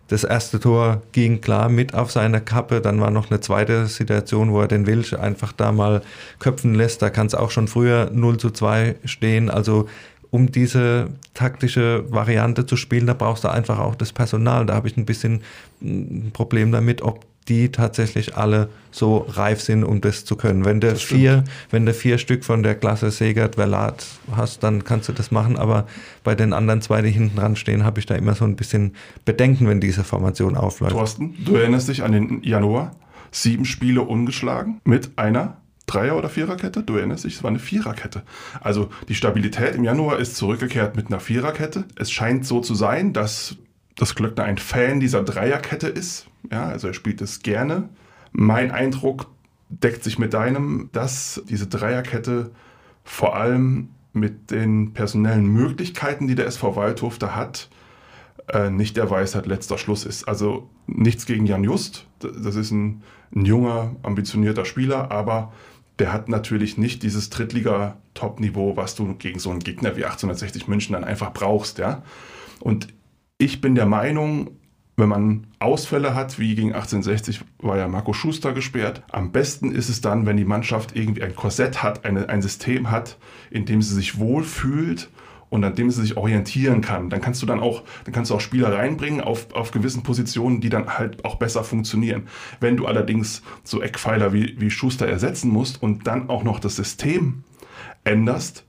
Das 0.07 0.23
erste 0.23 0.59
Tor 0.59 1.01
ging 1.13 1.41
klar 1.41 1.67
mit 1.67 1.95
auf 1.95 2.11
seiner 2.11 2.39
Kappe. 2.39 2.79
Dann 2.79 3.01
war 3.01 3.09
noch 3.09 3.31
eine 3.31 3.39
zweite 3.39 3.87
Situation, 3.87 4.51
wo 4.51 4.61
er 4.61 4.67
den 4.67 4.85
Wilsch 4.85 5.13
einfach 5.13 5.51
da 5.51 5.71
mal 5.71 6.03
köpfen 6.37 6.75
lässt. 6.75 7.01
Da 7.01 7.09
kann 7.09 7.25
es 7.25 7.33
auch 7.33 7.49
schon 7.49 7.67
früher 7.67 8.11
0 8.13 8.37
zu 8.37 8.51
2 8.51 8.97
stehen. 9.05 9.49
Also 9.49 9.87
um 10.29 10.51
diese 10.51 11.07
taktische 11.33 12.03
Variante 12.09 12.67
zu 12.67 12.75
spielen, 12.75 13.07
da 13.07 13.13
brauchst 13.13 13.45
du 13.45 13.47
einfach 13.47 13.79
auch 13.79 13.95
das 13.95 14.13
Personal. 14.13 14.67
Da 14.67 14.75
habe 14.75 14.87
ich 14.87 14.95
ein 14.97 15.05
bisschen 15.05 15.41
ein 15.81 16.29
Problem 16.33 16.71
damit, 16.71 17.01
ob 17.01 17.25
die 17.47 17.71
tatsächlich 17.71 18.35
alle 18.35 18.69
so 18.91 19.25
reif 19.29 19.61
sind, 19.61 19.83
um 19.83 20.01
das 20.01 20.25
zu 20.25 20.35
können. 20.35 20.65
Wenn 20.65 20.79
du 20.79 20.95
vier, 20.95 21.43
wenn 21.69 21.85
du 21.85 21.93
vier 21.93 22.17
Stück 22.17 22.43
von 22.43 22.63
der 22.63 22.75
Klasse 22.75 23.11
Segert 23.11 23.55
Verlat 23.55 24.05
hast, 24.35 24.63
dann 24.63 24.83
kannst 24.83 25.09
du 25.09 25.13
das 25.13 25.31
machen. 25.31 25.57
Aber 25.57 25.85
bei 26.23 26.33
den 26.33 26.53
anderen 26.53 26.81
zwei, 26.81 27.01
die 27.01 27.11
hinten 27.11 27.37
dran 27.37 27.55
stehen, 27.55 27.83
habe 27.83 27.99
ich 27.99 28.05
da 28.05 28.15
immer 28.15 28.33
so 28.33 28.45
ein 28.45 28.55
bisschen 28.55 28.95
Bedenken, 29.25 29.67
wenn 29.67 29.79
diese 29.79 30.03
Formation 30.03 30.55
aufläuft. 30.55 30.93
Thorsten, 30.93 31.35
du 31.43 31.55
erinnerst 31.55 31.87
dich 31.89 32.03
an 32.03 32.11
den 32.11 32.41
Januar? 32.43 32.95
Sieben 33.31 33.65
Spiele 33.65 34.01
ungeschlagen 34.01 34.79
mit 34.85 35.17
einer 35.17 35.57
Dreier- 35.87 36.17
oder 36.17 36.29
Viererkette? 36.29 36.83
Du 36.83 36.95
erinnerst 36.95 37.25
dich, 37.25 37.35
es 37.35 37.43
war 37.43 37.49
eine 37.49 37.59
Viererkette. 37.59 38.23
Also 38.61 38.89
die 39.09 39.15
Stabilität 39.15 39.75
im 39.75 39.83
Januar 39.83 40.19
ist 40.19 40.37
zurückgekehrt 40.37 40.95
mit 40.95 41.07
einer 41.07 41.19
Viererkette. 41.19 41.83
Es 41.95 42.11
scheint 42.11 42.45
so 42.45 42.61
zu 42.61 42.73
sein, 42.73 43.13
dass 43.13 43.57
dass 43.95 44.15
Glöckner 44.15 44.43
ein 44.43 44.57
Fan 44.57 44.99
dieser 44.99 45.23
Dreierkette 45.23 45.87
ist. 45.87 46.27
Ja, 46.51 46.65
also 46.65 46.87
er 46.87 46.93
spielt 46.93 47.21
es 47.21 47.41
gerne. 47.41 47.89
Mein 48.31 48.71
Eindruck 48.71 49.27
deckt 49.69 50.03
sich 50.03 50.19
mit 50.19 50.33
deinem, 50.33 50.89
dass 50.91 51.41
diese 51.49 51.67
Dreierkette 51.67 52.51
vor 53.03 53.35
allem 53.35 53.89
mit 54.13 54.51
den 54.51 54.93
personellen 54.93 55.47
Möglichkeiten, 55.47 56.27
die 56.27 56.35
der 56.35 56.47
SV 56.47 56.75
Waldhof 56.75 57.17
da 57.17 57.35
hat, 57.35 57.69
äh, 58.47 58.69
nicht 58.69 58.97
der 58.97 59.09
Weisheit 59.09 59.45
letzter 59.45 59.77
Schluss 59.77 60.05
ist. 60.05 60.27
Also 60.27 60.69
nichts 60.87 61.25
gegen 61.25 61.45
Jan 61.45 61.63
Just. 61.63 62.05
Das 62.19 62.55
ist 62.55 62.71
ein, 62.71 63.03
ein 63.35 63.45
junger, 63.45 63.95
ambitionierter 64.03 64.65
Spieler, 64.65 65.11
aber 65.11 65.51
der 65.99 66.11
hat 66.11 66.29
natürlich 66.29 66.77
nicht 66.77 67.03
dieses 67.03 67.29
Drittliga-Top-Niveau, 67.29 68.75
was 68.75 68.95
du 68.95 69.15
gegen 69.15 69.39
so 69.39 69.49
einen 69.49 69.59
Gegner 69.59 69.95
wie 69.95 70.03
1860 70.03 70.67
München 70.67 70.93
dann 70.93 71.03
einfach 71.03 71.31
brauchst, 71.33 71.77
ja. 71.77 72.03
Und 72.59 72.87
ich 73.37 73.61
bin 73.61 73.75
der 73.75 73.85
Meinung, 73.85 74.51
wenn 74.97 75.09
man 75.09 75.47
Ausfälle 75.59 76.15
hat, 76.15 76.39
wie 76.39 76.55
gegen 76.55 76.73
1860 76.73 77.41
war 77.59 77.77
ja 77.77 77.87
Marco 77.87 78.13
Schuster 78.13 78.53
gesperrt, 78.53 79.03
am 79.11 79.31
besten 79.31 79.71
ist 79.71 79.89
es 79.89 79.99
dann, 79.99 80.25
wenn 80.25 80.37
die 80.37 80.45
Mannschaft 80.45 80.95
irgendwie 80.95 81.23
ein 81.23 81.35
Korsett 81.35 81.83
hat, 81.83 82.05
eine, 82.05 82.29
ein 82.29 82.41
System 82.41 82.91
hat, 82.91 83.17
in 83.51 83.65
dem 83.65 83.81
sie 83.81 83.93
sich 83.93 84.19
wohlfühlt 84.19 85.09
und 85.49 85.63
an 85.63 85.75
dem 85.75 85.91
sie 85.91 86.01
sich 86.01 86.15
orientieren 86.15 86.81
kann. 86.81 87.09
Dann 87.09 87.21
kannst 87.21 87.41
du 87.41 87.45
dann 87.45 87.59
auch, 87.59 87.83
dann 88.05 88.13
kannst 88.13 88.31
du 88.31 88.35
auch 88.35 88.41
Spieler 88.41 88.73
reinbringen 88.73 89.21
auf, 89.21 89.53
auf 89.53 89.71
gewissen 89.71 90.03
Positionen, 90.03 90.61
die 90.61 90.69
dann 90.69 90.97
halt 90.97 91.25
auch 91.25 91.35
besser 91.35 91.63
funktionieren. 91.63 92.27
Wenn 92.61 92.77
du 92.77 92.85
allerdings 92.85 93.41
so 93.63 93.81
Eckpfeiler 93.81 94.31
wie, 94.31 94.59
wie 94.59 94.71
Schuster 94.71 95.07
ersetzen 95.07 95.51
musst 95.51 95.81
und 95.83 96.07
dann 96.07 96.29
auch 96.29 96.43
noch 96.43 96.59
das 96.59 96.77
System 96.77 97.43
änderst, 98.05 98.65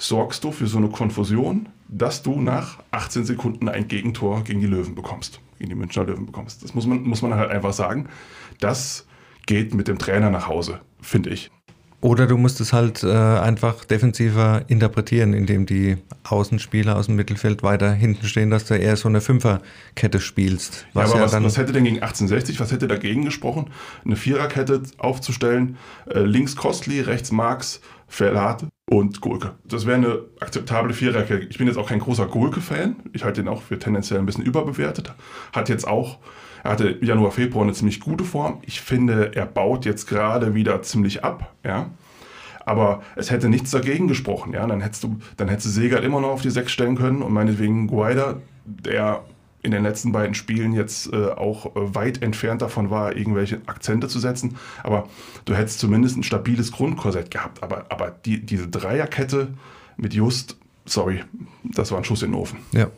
sorgst 0.00 0.44
du 0.44 0.52
für 0.52 0.66
so 0.66 0.78
eine 0.78 0.88
Konfusion, 0.88 1.68
dass 1.88 2.22
du 2.22 2.40
nach 2.40 2.78
18 2.90 3.24
Sekunden 3.24 3.68
ein 3.68 3.88
Gegentor 3.88 4.44
gegen 4.44 4.60
die 4.60 4.66
Löwen 4.66 4.94
bekommst, 4.94 5.40
gegen 5.58 5.70
die 5.70 5.76
Münchner 5.76 6.04
Löwen 6.04 6.26
bekommst. 6.26 6.62
Das 6.62 6.74
muss 6.74 6.86
man, 6.86 7.02
muss 7.02 7.22
man 7.22 7.34
halt 7.34 7.50
einfach 7.50 7.72
sagen. 7.72 8.08
Das 8.60 9.06
geht 9.46 9.74
mit 9.74 9.88
dem 9.88 9.98
Trainer 9.98 10.30
nach 10.30 10.46
Hause, 10.46 10.80
finde 11.00 11.30
ich. 11.30 11.50
Oder 12.00 12.28
du 12.28 12.36
musst 12.36 12.60
es 12.60 12.72
halt 12.72 13.02
äh, 13.02 13.08
einfach 13.08 13.84
defensiver 13.84 14.62
interpretieren, 14.68 15.32
indem 15.32 15.66
die 15.66 15.96
Außenspieler 16.22 16.94
aus 16.94 17.06
dem 17.06 17.16
Mittelfeld 17.16 17.64
weiter 17.64 17.92
hinten 17.92 18.26
stehen, 18.26 18.50
dass 18.50 18.66
du 18.66 18.74
eher 18.74 18.96
so 18.96 19.08
eine 19.08 19.20
Fünferkette 19.20 20.20
spielst. 20.20 20.86
Was 20.92 21.08
ja, 21.08 21.16
aber 21.16 21.26
ja 21.26 21.32
was, 21.32 21.42
was, 21.42 21.56
hätte 21.56 21.72
denn 21.72 21.82
gegen 21.82 21.96
1860, 21.96 22.60
was 22.60 22.70
hätte 22.70 22.86
dagegen 22.86 23.24
gesprochen, 23.24 23.70
eine 24.04 24.14
Viererkette 24.14 24.82
aufzustellen? 24.98 25.76
Äh, 26.06 26.20
links 26.20 26.54
Kostli, 26.54 27.00
rechts 27.00 27.32
Marx, 27.32 27.80
Verlat 28.06 28.64
und 28.88 29.20
Gurke. 29.20 29.52
Das 29.64 29.86
wäre 29.86 29.96
eine 29.96 30.18
akzeptable 30.40 30.94
Viererkette. 30.94 31.46
Ich 31.46 31.58
bin 31.58 31.66
jetzt 31.66 31.76
auch 31.76 31.88
kein 31.88 31.98
großer 31.98 32.26
Gurke-Fan. 32.26 32.96
Ich 33.12 33.24
halte 33.24 33.42
den 33.42 33.48
auch 33.48 33.62
für 33.62 33.78
tendenziell 33.78 34.18
ein 34.18 34.26
bisschen 34.26 34.44
überbewertet. 34.44 35.12
Hat 35.52 35.68
jetzt 35.68 35.86
auch 35.86 36.18
er 36.62 36.72
hatte 36.72 36.98
Januar, 37.04 37.30
Februar 37.30 37.64
eine 37.64 37.72
ziemlich 37.72 38.00
gute 38.00 38.24
Form. 38.24 38.58
Ich 38.62 38.80
finde, 38.80 39.32
er 39.34 39.46
baut 39.46 39.84
jetzt 39.84 40.06
gerade 40.06 40.54
wieder 40.54 40.82
ziemlich 40.82 41.24
ab. 41.24 41.54
Ja? 41.64 41.90
Aber 42.64 43.02
es 43.16 43.30
hätte 43.30 43.48
nichts 43.48 43.70
dagegen 43.70 44.08
gesprochen. 44.08 44.52
Ja? 44.52 44.66
Dann, 44.66 44.80
hättest 44.80 45.04
du, 45.04 45.18
dann 45.36 45.48
hättest 45.48 45.66
du 45.66 45.70
Segert 45.70 46.04
immer 46.04 46.20
noch 46.20 46.30
auf 46.30 46.42
die 46.42 46.50
Sechs 46.50 46.72
stellen 46.72 46.96
können 46.96 47.22
und 47.22 47.32
meinetwegen 47.32 47.86
Guaida, 47.86 48.36
der 48.64 49.22
in 49.68 49.72
den 49.72 49.82
letzten 49.82 50.12
beiden 50.12 50.34
Spielen 50.34 50.72
jetzt 50.72 51.12
äh, 51.12 51.26
auch 51.26 51.76
äh, 51.76 51.94
weit 51.94 52.22
entfernt 52.22 52.62
davon 52.62 52.90
war, 52.90 53.14
irgendwelche 53.14 53.60
Akzente 53.66 54.08
zu 54.08 54.18
setzen. 54.18 54.56
Aber 54.82 55.08
du 55.44 55.54
hättest 55.54 55.78
zumindest 55.78 56.16
ein 56.16 56.22
stabiles 56.22 56.72
Grundkorsett 56.72 57.30
gehabt. 57.30 57.62
Aber, 57.62 57.86
aber 57.90 58.10
die, 58.10 58.44
diese 58.44 58.66
Dreierkette 58.66 59.48
mit 59.98 60.14
Just, 60.14 60.56
sorry, 60.86 61.22
das 61.62 61.92
war 61.92 61.98
ein 61.98 62.04
Schuss 62.04 62.22
in 62.22 62.32
den 62.32 62.40
Ofen. 62.40 62.60
Ja. 62.72 62.88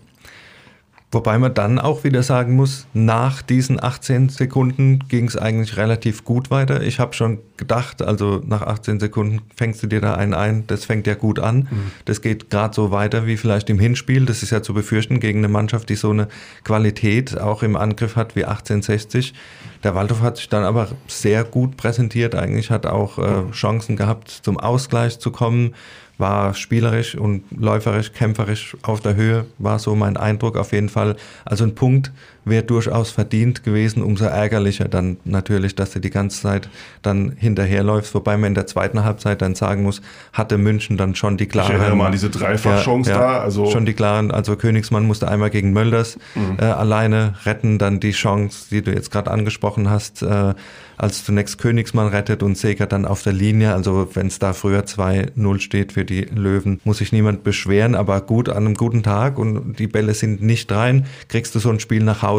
Wobei 1.12 1.38
man 1.38 1.52
dann 1.54 1.80
auch 1.80 2.04
wieder 2.04 2.22
sagen 2.22 2.54
muss, 2.54 2.86
nach 2.94 3.42
diesen 3.42 3.82
18 3.82 4.28
Sekunden 4.28 5.00
ging 5.08 5.26
es 5.26 5.36
eigentlich 5.36 5.76
relativ 5.76 6.24
gut 6.24 6.52
weiter. 6.52 6.82
Ich 6.82 7.00
habe 7.00 7.14
schon 7.14 7.38
gedacht, 7.56 8.00
also 8.00 8.40
nach 8.46 8.62
18 8.62 9.00
Sekunden 9.00 9.40
fängst 9.56 9.82
du 9.82 9.88
dir 9.88 10.00
da 10.00 10.14
einen 10.14 10.34
ein, 10.34 10.68
das 10.68 10.84
fängt 10.84 11.08
ja 11.08 11.14
gut 11.14 11.40
an. 11.40 11.68
Mhm. 11.68 11.90
Das 12.04 12.22
geht 12.22 12.48
gerade 12.48 12.74
so 12.76 12.92
weiter 12.92 13.26
wie 13.26 13.36
vielleicht 13.36 13.68
im 13.70 13.80
Hinspiel. 13.80 14.24
Das 14.24 14.44
ist 14.44 14.50
ja 14.50 14.62
zu 14.62 14.72
befürchten 14.72 15.18
gegen 15.18 15.40
eine 15.40 15.48
Mannschaft, 15.48 15.88
die 15.88 15.96
so 15.96 16.10
eine 16.10 16.28
Qualität 16.62 17.36
auch 17.36 17.64
im 17.64 17.74
Angriff 17.74 18.14
hat 18.14 18.36
wie 18.36 18.44
1860. 18.44 19.34
Der 19.82 19.96
Waldhof 19.96 20.20
hat 20.20 20.36
sich 20.36 20.48
dann 20.48 20.62
aber 20.62 20.88
sehr 21.08 21.42
gut 21.42 21.76
präsentiert, 21.76 22.36
eigentlich 22.36 22.70
hat 22.70 22.86
auch 22.86 23.18
äh, 23.18 23.50
Chancen 23.50 23.96
gehabt, 23.96 24.30
zum 24.30 24.60
Ausgleich 24.60 25.18
zu 25.18 25.32
kommen 25.32 25.74
war 26.20 26.54
spielerisch 26.54 27.14
und 27.16 27.42
läuferisch, 27.50 28.12
kämpferisch 28.12 28.76
auf 28.82 29.00
der 29.00 29.14
Höhe, 29.14 29.46
war 29.58 29.78
so 29.78 29.94
mein 29.96 30.16
Eindruck 30.16 30.56
auf 30.56 30.72
jeden 30.72 30.88
Fall. 30.88 31.16
Also 31.44 31.64
ein 31.64 31.74
Punkt 31.74 32.12
wäre 32.44 32.62
durchaus 32.62 33.10
verdient 33.10 33.64
gewesen, 33.64 34.02
umso 34.02 34.24
ärgerlicher 34.24 34.88
dann 34.88 35.18
natürlich, 35.24 35.74
dass 35.74 35.92
du 35.92 36.00
die 36.00 36.10
ganze 36.10 36.40
Zeit 36.40 36.68
dann 37.02 37.32
hinterherläufst, 37.36 38.14
wobei 38.14 38.36
man 38.36 38.48
in 38.48 38.54
der 38.54 38.66
zweiten 38.66 39.04
Halbzeit 39.04 39.42
dann 39.42 39.54
sagen 39.54 39.82
muss, 39.82 40.00
hatte 40.32 40.58
München 40.58 40.96
dann 40.96 41.14
schon 41.14 41.36
die 41.36 41.46
klaren... 41.46 41.72
Ich 41.72 41.78
erinnere 41.78 41.96
mal 41.96 42.10
diese 42.10 42.30
Dreifachchance 42.30 43.10
ja, 43.10 43.16
ja, 43.16 43.22
da. 43.22 43.40
Also 43.40 43.70
schon 43.70 43.86
die 43.86 43.94
klaren, 43.94 44.30
also 44.30 44.56
Königsmann 44.56 45.06
musste 45.06 45.28
einmal 45.28 45.50
gegen 45.50 45.72
Mölders 45.72 46.18
mhm. 46.34 46.56
äh, 46.58 46.64
alleine 46.64 47.34
retten, 47.44 47.78
dann 47.78 48.00
die 48.00 48.12
Chance, 48.12 48.66
die 48.70 48.82
du 48.82 48.92
jetzt 48.92 49.10
gerade 49.10 49.30
angesprochen 49.30 49.90
hast, 49.90 50.22
äh, 50.22 50.54
als 51.00 51.24
zunächst 51.24 51.56
Königsmann 51.56 52.08
rettet 52.08 52.42
und 52.42 52.58
Seger 52.58 52.86
dann 52.86 53.06
auf 53.06 53.22
der 53.22 53.32
Linie. 53.32 53.72
Also 53.72 54.10
wenn 54.12 54.26
es 54.26 54.38
da 54.38 54.52
früher 54.52 54.82
2-0 54.82 55.60
steht 55.60 55.92
für 55.92 56.04
die 56.04 56.22
Löwen, 56.22 56.78
muss 56.84 56.98
sich 56.98 57.10
niemand 57.10 57.42
beschweren, 57.42 57.94
aber 57.94 58.20
gut 58.20 58.50
an 58.50 58.58
einem 58.58 58.74
guten 58.74 59.02
Tag 59.02 59.38
und 59.38 59.78
die 59.78 59.86
Bälle 59.86 60.12
sind 60.12 60.42
nicht 60.42 60.70
rein, 60.70 61.06
kriegst 61.28 61.54
du 61.54 61.58
so 61.58 61.70
ein 61.70 61.80
Spiel 61.80 62.02
nach 62.02 62.20
Hause, 62.20 62.29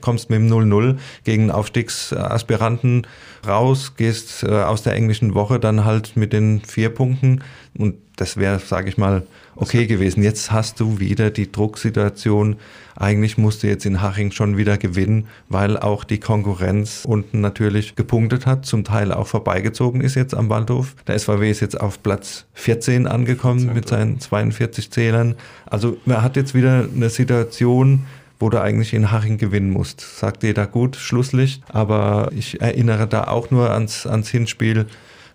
kommst 0.00 0.30
mit 0.30 0.38
dem 0.38 0.48
0-0 0.48 0.96
gegen 1.24 1.50
Aufstiegsaspiranten 1.50 3.06
raus, 3.46 3.94
gehst 3.96 4.42
äh, 4.42 4.48
aus 4.50 4.82
der 4.82 4.94
englischen 4.94 5.34
Woche 5.34 5.58
dann 5.58 5.84
halt 5.84 6.16
mit 6.16 6.32
den 6.32 6.60
vier 6.60 6.90
Punkten 6.90 7.42
und 7.76 7.96
das 8.16 8.36
wäre, 8.36 8.58
sage 8.58 8.90
ich 8.90 8.98
mal, 8.98 9.22
okay 9.56 9.86
gewesen. 9.86 10.22
Jetzt 10.22 10.52
hast 10.52 10.78
du 10.78 11.00
wieder 11.00 11.30
die 11.30 11.50
Drucksituation. 11.50 12.56
Eigentlich 12.96 13.38
musst 13.38 13.62
du 13.62 13.66
jetzt 13.66 13.86
in 13.86 14.02
Haching 14.02 14.30
schon 14.30 14.58
wieder 14.58 14.76
gewinnen, 14.76 15.28
weil 15.48 15.78
auch 15.78 16.04
die 16.04 16.20
Konkurrenz 16.20 17.04
unten 17.06 17.40
natürlich 17.40 17.96
gepunktet 17.96 18.44
hat, 18.44 18.66
zum 18.66 18.84
Teil 18.84 19.12
auch 19.12 19.26
vorbeigezogen 19.26 20.02
ist 20.02 20.16
jetzt 20.16 20.34
am 20.34 20.50
Waldhof. 20.50 20.94
Der 21.06 21.18
SVW 21.18 21.50
ist 21.50 21.60
jetzt 21.60 21.80
auf 21.80 22.02
Platz 22.02 22.44
14 22.54 23.06
angekommen 23.06 23.72
mit 23.72 23.88
seinen 23.88 24.20
42 24.20 24.90
Zählern. 24.90 25.34
Also 25.64 25.96
man 26.04 26.22
hat 26.22 26.36
jetzt 26.36 26.54
wieder 26.54 26.86
eine 26.94 27.08
Situation, 27.08 28.06
wo 28.40 28.50
du 28.50 28.60
eigentlich 28.60 28.92
in 28.94 29.12
Haching 29.12 29.38
gewinnen 29.38 29.70
musst. 29.70 30.00
Sagt 30.00 30.42
jeder 30.42 30.66
gut, 30.66 30.96
Schlusslicht. 30.96 31.62
Aber 31.68 32.30
ich 32.34 32.60
erinnere 32.60 33.06
da 33.06 33.24
auch 33.24 33.50
nur 33.50 33.70
ans, 33.70 34.06
ans 34.06 34.28
Hinspiel 34.28 34.86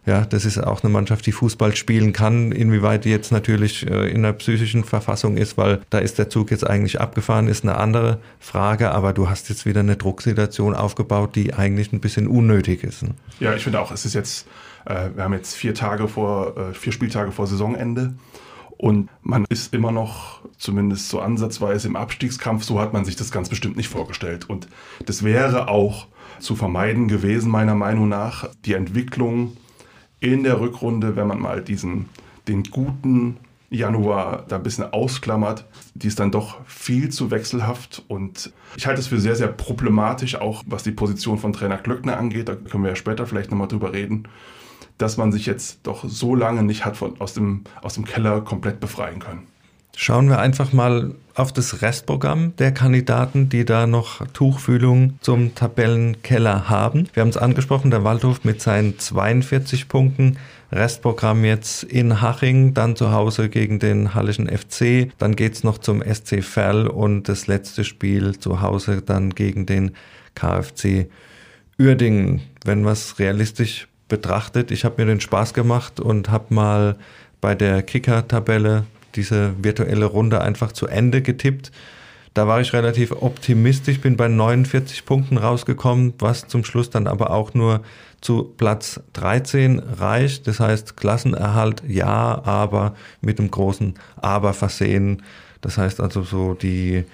ja, 0.06 0.24
das 0.24 0.46
ist 0.46 0.60
auch 0.60 0.84
eine 0.84 0.92
Mannschaft, 0.92 1.26
die 1.26 1.32
Fußball 1.32 1.76
spielen 1.76 2.14
kann. 2.14 2.52
Inwieweit 2.52 3.06
die 3.06 3.10
jetzt 3.10 3.32
natürlich 3.32 3.90
äh, 3.90 4.12
in 4.12 4.22
der 4.22 4.34
psychischen 4.34 4.84
Verfassung 4.84 5.36
ist, 5.36 5.58
weil 5.58 5.82
da 5.90 5.98
ist 5.98 6.20
der 6.20 6.30
Zug 6.30 6.52
jetzt 6.52 6.66
eigentlich 6.66 7.02
abgefahren, 7.02 7.48
ist 7.48 7.64
eine 7.64 7.78
andere 7.78 8.20
Frage. 8.40 8.92
Aber 8.92 9.14
du 9.14 9.30
hast 9.30 9.50
jetzt 9.50 9.66
wieder 9.66 9.80
eine 9.80 9.96
Drucksituation 9.96 10.76
aufgebaut, 10.76 11.36
die 11.36 11.56
eigentlich 11.56 11.92
ein 11.92 12.02
bisschen 12.02 12.28
unnötig 12.28 12.84
ist. 12.84 13.02
Ne? 13.02 13.10
Ja, 13.40 13.56
ich 13.56 13.64
finde 13.64 13.80
auch, 13.80 13.92
es 13.92 14.06
ist 14.06 14.14
jetzt, 14.14 14.48
äh, 14.86 15.10
wir 15.16 15.24
haben 15.24 15.34
jetzt 15.34 15.56
vier 15.56 15.74
Tage 15.74 16.08
vor, 16.08 16.56
äh, 16.56 16.74
vier 16.76 16.94
Spieltage 16.94 17.32
vor 17.32 17.48
Saisonende. 17.48 18.14
Und 18.78 19.10
man 19.22 19.46
ist 19.50 19.74
immer 19.74 19.92
noch, 19.92 20.42
zumindest 20.58 21.10
so 21.10 21.20
ansatzweise 21.20 21.88
im 21.88 21.96
Abstiegskampf, 21.96 22.64
so 22.64 22.80
hat 22.80 22.94
man 22.94 23.06
sich 23.06 23.16
das 23.16 23.32
ganz 23.32 23.50
bestimmt 23.50 23.78
nicht 23.78 23.90
vorgestellt. 23.90 24.50
Und 24.50 24.68
das 25.06 25.24
wäre 25.24 25.70
auch 25.70 26.08
zu 26.40 26.56
vermeiden 26.56 27.08
gewesen, 27.08 27.50
meiner 27.50 27.76
Meinung 27.76 28.10
nach, 28.10 28.50
die 28.66 28.74
Entwicklung 28.74 29.56
in 30.20 30.44
der 30.44 30.60
Rückrunde, 30.60 31.16
wenn 31.16 31.28
man 31.28 31.40
mal 31.40 31.62
diesen, 31.62 32.10
den 32.48 32.64
guten 32.64 33.38
Januar 33.70 34.46
da 34.48 34.58
ein 34.58 34.64
bisschen 34.64 34.92
ausklammert, 34.92 35.66
die 35.94 36.08
ist 36.08 36.20
dann 36.20 36.32
doch 36.32 36.58
viel 36.66 37.10
zu 37.10 37.32
wechselhaft. 37.32 38.04
Und 38.08 38.52
ich 38.76 38.88
halte 38.88 39.00
es 39.00 39.08
für 39.08 39.20
sehr, 39.20 39.36
sehr 39.36 39.48
problematisch, 39.48 40.36
auch 40.36 40.64
was 40.66 40.84
die 40.84 40.92
Position 40.92 41.38
von 41.38 41.54
Trainer 41.54 41.78
Glöckner 41.78 42.18
angeht, 42.18 42.50
da 42.50 42.56
können 42.56 42.84
wir 42.84 42.92
ja 42.92 42.96
später 42.96 43.26
vielleicht 43.26 43.52
nochmal 43.52 43.68
drüber 43.68 43.94
reden, 43.94 44.28
dass 44.98 45.18
man 45.18 45.32
sich 45.32 45.46
jetzt 45.46 45.80
doch 45.84 46.04
so 46.08 46.36
lange 46.36 46.64
nicht 46.64 46.86
hat 46.86 46.98
von, 46.98 47.20
aus, 47.20 47.34
dem, 47.34 47.64
aus 47.82 47.96
dem 47.96 48.06
Keller 48.06 48.42
komplett 48.42 48.80
befreien 48.80 49.20
können. 49.20 49.48
Schauen 49.98 50.28
wir 50.28 50.40
einfach 50.40 50.74
mal 50.74 51.16
auf 51.36 51.54
das 51.54 51.82
Restprogramm 51.82 52.54
der 52.58 52.74
Kandidaten, 52.74 53.48
die 53.48 53.64
da 53.64 53.88
noch 53.88 54.28
Tuchfühlung 54.28 55.18
zum 55.22 55.56
Tabellenkeller 55.56 56.70
haben. 56.70 57.08
Wir 57.14 57.22
haben 57.22 57.30
es 57.30 57.38
angesprochen, 57.38 57.92
der 57.92 58.04
Waldhof 58.04 58.44
mit 58.44 58.62
seinen 58.62 59.00
42 59.00 59.88
Punkten. 59.88 60.38
Restprogramm 60.72 61.46
jetzt 61.46 61.84
in 61.84 62.22
Haching, 62.22 62.74
dann 62.74 62.98
zu 62.98 63.12
Hause 63.12 63.48
gegen 63.48 63.80
den 63.80 64.14
Hallischen 64.14 64.50
FC, 64.50 65.12
dann 65.18 65.36
geht's 65.36 65.64
noch 65.64 65.78
zum 65.78 66.02
SC 66.02 66.44
Verl 66.44 66.88
und 66.88 67.30
das 67.30 67.48
letzte 67.48 67.86
Spiel 67.86 68.38
zu 68.38 68.62
Hause 68.62 69.02
dann 69.02 69.30
gegen 69.30 69.66
den 69.66 69.92
KfC 70.34 71.08
Uerdingen. 71.80 72.42
Wenn 72.66 72.82
man 72.82 72.94
es 72.94 73.20
realistisch 73.20 73.88
betrachtet, 74.08 74.72
ich 74.72 74.86
habe 74.86 75.02
mir 75.02 75.08
den 75.08 75.22
Spaß 75.22 75.54
gemacht 75.54 76.00
und 76.00 76.30
habe 76.30 76.54
mal 76.54 76.96
bei 77.42 77.56
der 77.56 77.84
Kicker-Tabelle 77.84 78.86
diese 79.16 79.54
virtuelle 79.64 80.06
Runde 80.06 80.42
einfach 80.42 80.72
zu 80.72 80.88
Ende 80.88 81.22
getippt. 81.22 81.72
Da 82.34 82.48
war 82.48 82.60
ich 82.60 82.74
relativ 82.74 83.14
optimistisch, 83.14 84.02
bin 84.02 84.18
bei 84.18 84.28
49 84.28 85.06
Punkten 85.06 85.38
rausgekommen, 85.38 86.14
was 86.20 86.48
zum 86.48 86.66
Schluss 86.66 86.90
dann 86.90 87.08
aber 87.08 87.30
auch 87.30 87.54
nur 87.54 87.82
zu 88.20 88.44
Platz 88.58 89.00
13 89.14 89.80
reicht. 89.80 90.46
Das 90.48 90.60
heißt, 90.60 90.98
Klassenerhalt 90.98 91.84
ja, 91.88 92.42
aber 92.44 92.96
mit 93.22 93.40
einem 93.40 93.52
großen 93.52 93.94
Aber 94.18 94.54
versehen. 94.54 95.22
Das 95.62 95.78
heißt 95.78 96.02
also 96.02 96.24
so 96.24 96.56
die 96.56 97.06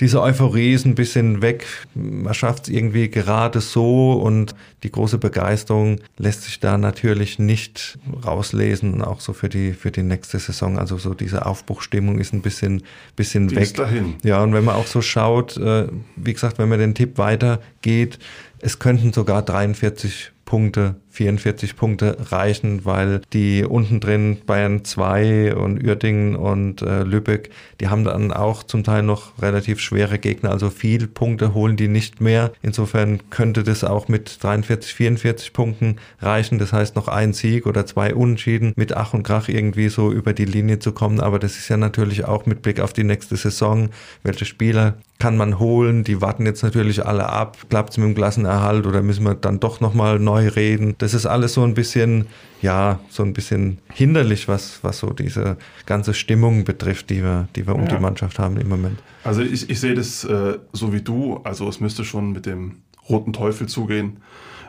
diese 0.00 0.20
Euphorie 0.20 0.72
ist 0.72 0.84
ein 0.84 0.94
bisschen 0.94 1.42
weg. 1.42 1.66
Man 1.94 2.34
schafft 2.34 2.64
es 2.64 2.68
irgendwie 2.70 3.08
gerade 3.08 3.60
so 3.60 4.14
und 4.14 4.54
die 4.82 4.90
große 4.90 5.18
Begeisterung 5.18 6.00
lässt 6.18 6.42
sich 6.42 6.60
da 6.60 6.78
natürlich 6.78 7.38
nicht 7.38 7.98
rauslesen, 8.24 9.02
auch 9.02 9.20
so 9.20 9.32
für 9.32 9.48
die, 9.48 9.72
für 9.72 9.90
die 9.90 10.02
nächste 10.02 10.38
Saison. 10.38 10.78
Also 10.78 10.98
so 10.98 11.14
diese 11.14 11.46
Aufbruchstimmung 11.46 12.18
ist 12.18 12.32
ein 12.32 12.42
bisschen, 12.42 12.82
bisschen 13.16 13.48
die 13.48 13.56
weg. 13.56 13.64
Ist 13.64 13.78
dahin. 13.78 14.14
Ja, 14.24 14.42
und 14.42 14.54
wenn 14.54 14.64
man 14.64 14.74
auch 14.74 14.86
so 14.86 15.02
schaut, 15.02 15.56
äh, 15.56 15.86
wie 16.16 16.32
gesagt, 16.32 16.58
wenn 16.58 16.68
man 16.68 16.78
den 16.78 16.94
Tipp 16.94 17.18
weitergeht, 17.18 18.18
es 18.58 18.78
könnten 18.78 19.12
sogar 19.12 19.42
43 19.42 20.32
Punkte, 20.44 20.96
44 21.12 21.76
Punkte 21.76 22.16
reichen, 22.30 22.84
weil 22.84 23.20
die 23.32 23.64
unten 23.64 24.00
drin 24.00 24.38
Bayern 24.46 24.84
2 24.84 25.54
und 25.54 25.86
Uerdingen 25.86 26.36
und 26.36 26.82
äh, 26.82 27.02
Lübeck, 27.02 27.50
die 27.80 27.88
haben 27.88 28.04
dann 28.04 28.32
auch 28.32 28.62
zum 28.62 28.82
Teil 28.82 29.02
noch 29.02 29.38
relativ 29.40 29.78
schwere 29.78 30.18
Gegner, 30.18 30.50
also 30.50 30.70
viel 30.70 31.06
Punkte 31.06 31.54
holen 31.54 31.76
die 31.76 31.88
nicht 31.88 32.20
mehr. 32.20 32.52
Insofern 32.62 33.20
könnte 33.30 33.62
das 33.62 33.84
auch 33.84 34.08
mit 34.08 34.42
43, 34.42 34.94
44 34.94 35.52
Punkten 35.52 35.96
reichen. 36.20 36.58
Das 36.58 36.72
heißt 36.72 36.96
noch 36.96 37.08
ein 37.08 37.32
Sieg 37.32 37.66
oder 37.66 37.86
zwei 37.86 38.14
Unentschieden 38.14 38.72
mit 38.76 38.96
Ach 38.96 39.14
und 39.14 39.22
Krach 39.22 39.48
irgendwie 39.48 39.88
so 39.88 40.10
über 40.10 40.32
die 40.32 40.44
Linie 40.44 40.78
zu 40.78 40.92
kommen. 40.92 41.20
Aber 41.20 41.38
das 41.38 41.56
ist 41.56 41.68
ja 41.68 41.76
natürlich 41.76 42.24
auch 42.24 42.46
mit 42.46 42.62
Blick 42.62 42.80
auf 42.80 42.92
die 42.92 43.04
nächste 43.04 43.36
Saison, 43.36 43.90
welche 44.22 44.44
Spieler 44.44 44.94
kann 45.22 45.36
man 45.36 45.60
holen. 45.60 46.02
Die 46.02 46.20
warten 46.20 46.46
jetzt 46.46 46.64
natürlich 46.64 47.06
alle 47.06 47.28
ab. 47.28 47.56
Klappt 47.68 47.90
es 47.90 47.96
mit 47.96 48.08
dem 48.08 48.14
Klassenerhalt 48.16 48.86
oder 48.86 49.02
müssen 49.02 49.24
wir 49.24 49.34
dann 49.34 49.60
doch 49.60 49.80
nochmal 49.80 50.18
neu 50.18 50.48
reden? 50.48 50.96
Das 51.02 51.14
ist 51.14 51.26
alles 51.26 51.54
so 51.54 51.64
ein 51.64 51.74
bisschen, 51.74 52.26
ja, 52.62 53.00
so 53.10 53.22
ein 53.24 53.32
bisschen 53.32 53.78
hinderlich, 53.92 54.46
was, 54.46 54.78
was 54.82 54.98
so 55.00 55.10
diese 55.12 55.56
ganze 55.84 56.14
Stimmung 56.14 56.64
betrifft, 56.64 57.10
die 57.10 57.22
wir, 57.22 57.48
die 57.56 57.66
wir 57.66 57.74
um 57.74 57.82
Ja. 57.82 57.96
die 57.96 57.98
Mannschaft 58.00 58.38
haben 58.38 58.56
im 58.56 58.68
Moment. 58.68 58.98
Also 59.24 59.42
ich, 59.42 59.68
ich 59.68 59.80
sehe 59.80 59.94
das 59.94 60.22
äh, 60.24 60.58
so 60.72 60.92
wie 60.92 61.00
du. 61.02 61.40
Also 61.44 61.68
es 61.68 61.80
müsste 61.80 62.04
schon 62.04 62.32
mit 62.32 62.46
dem 62.46 62.76
roten 63.08 63.32
Teufel 63.32 63.66
zugehen, 63.68 64.18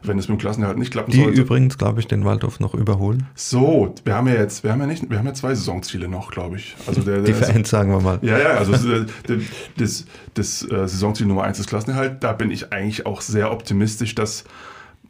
wenn 0.01 0.17
es 0.17 0.27
mit 0.27 0.37
dem 0.37 0.41
Klassenerhalt 0.41 0.77
nicht 0.79 0.91
klappen 0.91 1.11
Die 1.11 1.19
sollte. 1.21 1.39
übrigens, 1.39 1.77
glaube 1.77 1.99
ich, 1.99 2.07
den 2.07 2.25
Waldhof 2.25 2.59
noch 2.59 2.73
überholen. 2.73 3.27
So, 3.35 3.93
wir 4.03 4.15
haben 4.15 4.27
ja 4.27 4.33
jetzt, 4.33 4.63
wir 4.63 4.71
haben 4.71 4.81
ja 4.81 4.87
nicht, 4.87 5.09
wir 5.09 5.17
haben 5.19 5.27
ja 5.27 5.33
zwei 5.35 5.53
Saisonziele 5.53 6.07
noch, 6.07 6.31
glaube 6.31 6.57
ich. 6.57 6.75
Also 6.87 7.01
der, 7.01 7.19
Die 7.21 7.31
der 7.31 7.35
Fans, 7.35 7.69
sagen 7.69 7.91
wir 7.91 8.01
mal. 8.01 8.17
Ja, 8.23 8.39
ja, 8.39 8.49
also 8.57 8.71
das, 8.71 8.83
das, 9.27 9.41
das, 9.77 10.05
das 10.33 10.63
äh, 10.63 10.87
Saisonziel 10.87 11.27
Nummer 11.27 11.43
eins 11.43 11.59
ist 11.59 11.67
Klassenerhalt. 11.69 12.23
Da 12.23 12.33
bin 12.33 12.49
ich 12.51 12.73
eigentlich 12.73 13.05
auch 13.05 13.21
sehr 13.21 13.51
optimistisch, 13.51 14.15
dass 14.15 14.43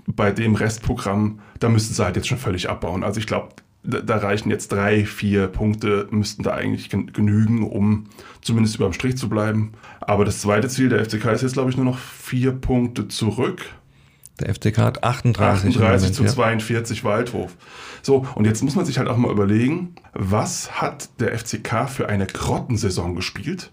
bei 0.08 0.32
dem 0.32 0.56
Restprogramm, 0.56 1.40
da 1.60 1.70
müssten 1.70 1.94
sie 1.94 2.04
halt 2.04 2.16
jetzt 2.16 2.28
schon 2.28 2.38
völlig 2.38 2.70
abbauen. 2.70 3.04
Also 3.04 3.20
ich 3.20 3.28
glaube, 3.28 3.50
da, 3.84 4.00
da 4.00 4.18
reichen 4.18 4.50
jetzt 4.50 4.72
drei, 4.72 5.06
vier 5.06 5.48
Punkte, 5.48 6.08
müssten 6.12 6.44
da 6.44 6.54
eigentlich 6.54 6.90
gen 6.90 7.12
genügen, 7.12 7.64
um 7.68 8.06
zumindest 8.42 8.76
über 8.76 8.86
dem 8.86 8.94
Strich 8.94 9.18
zu 9.18 9.30
bleiben. 9.30 9.74
Aber 10.00 10.26
das 10.26 10.40
zweite 10.42 10.70
Ziel 10.70 10.90
der 10.90 11.04
FCK 11.06 11.26
ist 11.34 11.42
jetzt, 11.42 11.54
glaube 11.54 11.70
ich, 11.70 11.78
nur 11.78 11.86
noch 11.86 11.98
vier 11.98 12.52
Punkte 12.52 13.08
zurück. 13.08 13.66
Der 14.40 14.54
FCK 14.54 14.78
hat 14.80 15.04
38, 15.04 15.64
im 15.64 15.70
38 15.72 16.02
Moment, 16.02 16.16
zu 16.16 16.24
ja. 16.24 16.30
42 16.30 17.04
Waldhof. 17.04 17.56
So, 18.02 18.26
und 18.36 18.46
jetzt 18.46 18.64
muss 18.64 18.76
man 18.76 18.86
sich 18.86 18.98
halt 18.98 19.08
auch 19.08 19.18
mal 19.18 19.32
überlegen, 19.32 19.96
was 20.14 20.82
hat 20.82 21.10
der 21.20 21.38
FCK 21.38 21.88
für 21.88 22.10
eine 22.10 22.26
Grottensaison 22.26 23.16
gespielt 23.16 23.72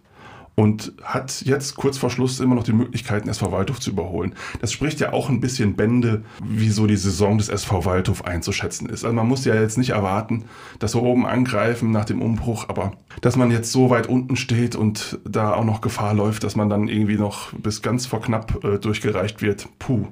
und 0.61 0.93
hat 1.02 1.40
jetzt 1.47 1.75
kurz 1.76 1.97
vor 1.97 2.11
Schluss 2.11 2.38
immer 2.38 2.55
noch 2.55 2.64
die 2.64 2.75
Möglichkeit, 2.75 3.25
den 3.25 3.31
SV 3.31 3.50
Waldhof 3.50 3.81
zu 3.81 3.88
überholen. 3.88 4.35
Das 4.61 4.71
spricht 4.71 5.00
ja 5.00 5.14
auch 5.14 5.31
ein 5.31 5.40
bisschen 5.40 5.75
Bände, 5.75 6.23
wie 6.45 6.69
so 6.69 6.87
die 6.87 6.99
Saison 6.99 7.38
des 7.38 7.49
SV 7.49 7.87
Waldhof 7.87 8.26
einzuschätzen 8.26 8.87
ist. 8.87 9.02
Also 9.02 9.17
man 9.17 9.26
muss 9.26 9.47
ja 9.47 9.55
jetzt 9.55 9.79
nicht 9.79 9.90
erwarten, 9.90 10.45
dass 10.79 10.95
wir 10.95 11.02
oben 11.02 11.25
angreifen 11.25 11.93
nach 11.93 12.05
dem 12.05 12.21
Umbruch, 12.21 12.69
aber 12.69 12.93
dass 13.23 13.37
man 13.37 13.50
jetzt 13.50 13.73
so 13.73 13.88
weit 13.88 14.07
unten 14.07 14.37
steht 14.37 14.76
und 14.76 15.19
da 15.25 15.55
auch 15.55 15.64
noch 15.64 15.81
Gefahr 15.81 16.12
läuft, 16.12 16.45
dass 16.45 16.57
man 16.57 16.69
dann 16.69 16.88
irgendwie 16.88 17.17
noch 17.17 17.55
bis 17.55 17.81
ganz 17.81 18.05
vor 18.05 18.21
knapp 18.21 18.62
äh, 18.62 18.79
durchgereicht 18.79 19.40
wird, 19.40 19.67
puh. 19.79 20.09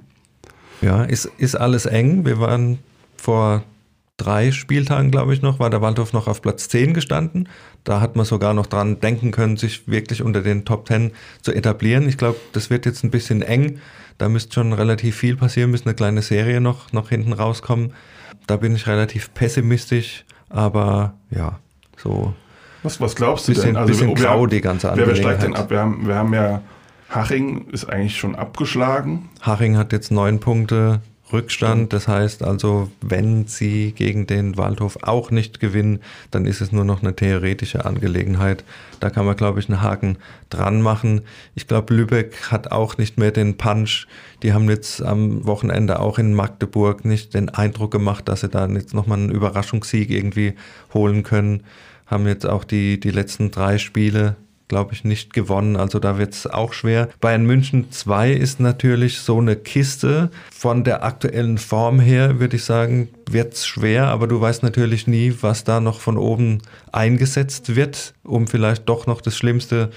Ja, 0.81 1.05
ist, 1.05 1.27
ist 1.37 1.57
alles 1.57 1.85
eng. 1.85 2.25
Wir 2.25 2.41
waren 2.41 2.79
vor 3.19 3.65
drei 4.19 4.53
Spieltagen, 4.53 5.11
glaube 5.11 5.33
ich 5.33 5.41
noch, 5.41 5.59
war 5.59 5.71
der 5.71 5.81
Waldhof 5.81 6.13
noch 6.13 6.27
auf 6.29 6.43
Platz 6.43 6.69
10 6.69 6.93
gestanden. 6.93 7.49
Da 7.85 8.01
hat 8.03 8.17
man 8.17 8.27
sogar 8.27 8.53
noch 8.53 8.67
dran 8.67 9.01
denken 9.01 9.31
können, 9.31 9.57
sich 9.57 9.89
wirklich 9.89 10.23
unter 10.23 10.43
den 10.43 10.65
Top 10.67 10.87
10 10.89 11.13
zu 11.41 11.53
etablieren. 11.55 12.07
Ich 12.09 12.19
glaube, 12.19 12.37
das 12.53 12.69
wird 12.69 12.85
jetzt 12.85 13.03
ein 13.05 13.11
bisschen 13.11 13.41
eng. 13.43 13.81
Da 14.19 14.29
müsste 14.29 14.53
schon 14.55 14.73
relativ 14.75 15.17
viel 15.17 15.37
passieren, 15.37 15.71
müsste 15.71 15.87
eine 15.89 15.95
kleine 15.95 16.21
Serie 16.23 16.61
noch, 16.61 16.93
noch 16.93 17.09
hinten 17.09 17.33
rauskommen. 17.33 17.95
Da 18.47 18.57
bin 18.57 18.75
ich 18.75 18.87
relativ 18.87 19.33
pessimistisch, 19.33 20.25
aber 20.51 21.15
ja, 21.31 21.59
so 21.97 22.35
Was, 22.83 23.01
was 23.01 23.15
glaubst 23.15 23.47
du 23.47 23.53
bisschen, 23.53 23.69
denn? 23.69 23.77
Also, 23.77 23.93
bisschen 23.93 24.09
wir 24.09 24.15
grau 24.17 24.41
haben- 24.43 24.51
die 24.51 24.61
ganze 24.61 24.93
Wer, 24.95 25.07
wer 25.07 25.15
steigt 25.17 25.43
denn 25.43 25.55
Angelegenheit. 25.55 25.63
ab? 25.65 25.71
Wir 25.71 25.79
haben, 25.81 26.07
wir 26.09 26.15
haben 26.17 26.35
ja, 26.35 26.63
Haching 27.11 27.69
ist 27.71 27.85
eigentlich 27.89 28.17
schon 28.19 28.35
abgeschlagen. 28.35 29.29
Haching 29.43 29.77
hat 29.77 29.93
jetzt 29.93 30.11
neun 30.11 30.41
Punkte 30.41 31.01
Rückstand. 31.33 31.93
Das 31.93 32.09
heißt 32.09 32.43
also, 32.43 32.91
wenn 33.01 33.47
sie 33.47 33.93
gegen 33.93 34.27
den 34.27 34.57
Waldhof 34.57 34.99
auch 35.03 35.31
nicht 35.31 35.61
gewinnen, 35.61 36.01
dann 36.31 36.47
ist 36.47 36.61
es 36.61 36.73
nur 36.73 36.85
noch 36.85 37.03
eine 37.03 37.15
theoretische 37.15 37.85
Angelegenheit. 37.85 38.65
Da 39.01 39.11
kann 39.11 39.27
man, 39.27 39.37
glaube 39.37 39.61
ich, 39.61 39.69
einen 39.69 39.83
Haken 39.83 40.19
dran 40.51 40.83
machen. 40.83 41.23
Ich 41.55 41.67
glaube, 41.67 41.95
Lübeck 41.95 42.51
hat 42.51 42.73
auch 42.73 42.99
nicht 42.99 43.19
mehr 43.19 43.31
den 43.31 43.57
Punch. 43.57 44.07
Die 44.43 44.53
haben 44.53 44.69
jetzt 44.69 45.03
am 45.03 45.47
Wochenende 45.47 46.01
auch 46.01 46.19
in 46.19 46.35
Magdeburg 46.35 47.05
nicht 47.05 47.35
den 47.35 47.49
Eindruck 47.49 47.91
gemacht, 47.91 48.29
dass 48.29 48.41
sie 48.41 48.49
da 48.49 48.67
jetzt 48.67 48.95
nochmal 48.95 49.19
einen 49.19 49.31
Überraschungssieg 49.31 50.11
irgendwie 50.11 50.55
holen 50.95 51.23
können. 51.23 51.65
Haben 52.07 52.27
jetzt 52.27 52.47
auch 52.47 52.65
die, 52.65 52.99
die 52.99 53.11
letzten 53.11 53.51
drei 53.51 53.79
Spiele 53.79 54.37
glaube 54.69 54.95
ich, 54.95 55.05
nicht 55.05 55.33
gewonnen. 55.33 55.77
Also 55.77 55.99
da 55.99 56.19
wird 56.19 56.35
es 56.35 56.47
auch 56.47 56.73
schwer. 56.73 57.09
Bayern 57.21 57.45
München 57.45 57.91
2 57.91 58.33
ist 58.33 58.61
natürlich 58.61 59.21
so 59.21 59.39
eine 59.39 59.57
Kiste. 59.57 60.31
Von 60.53 60.85
der 60.85 61.03
aktuellen 61.03 61.59
Form 61.59 62.01
her, 62.01 62.39
würde 62.39 62.57
ich 62.57 62.65
sagen, 62.65 63.09
wird 63.29 63.55
es 63.55 63.67
schwer, 63.67 64.09
aber 64.09 64.27
du 64.27 64.41
weißt 64.41 64.63
natürlich 64.63 65.07
nie, 65.07 65.35
was 65.41 65.65
da 65.65 65.81
noch 65.81 66.01
von 66.01 66.17
oben 66.17 66.63
eingesetzt 66.93 67.75
wird, 67.77 68.15
um 68.23 68.47
vielleicht 68.47 68.89
doch 68.89 69.07
noch 69.07 69.21
das 69.21 69.37
Schlimmste 69.37 69.91
zu 69.91 69.97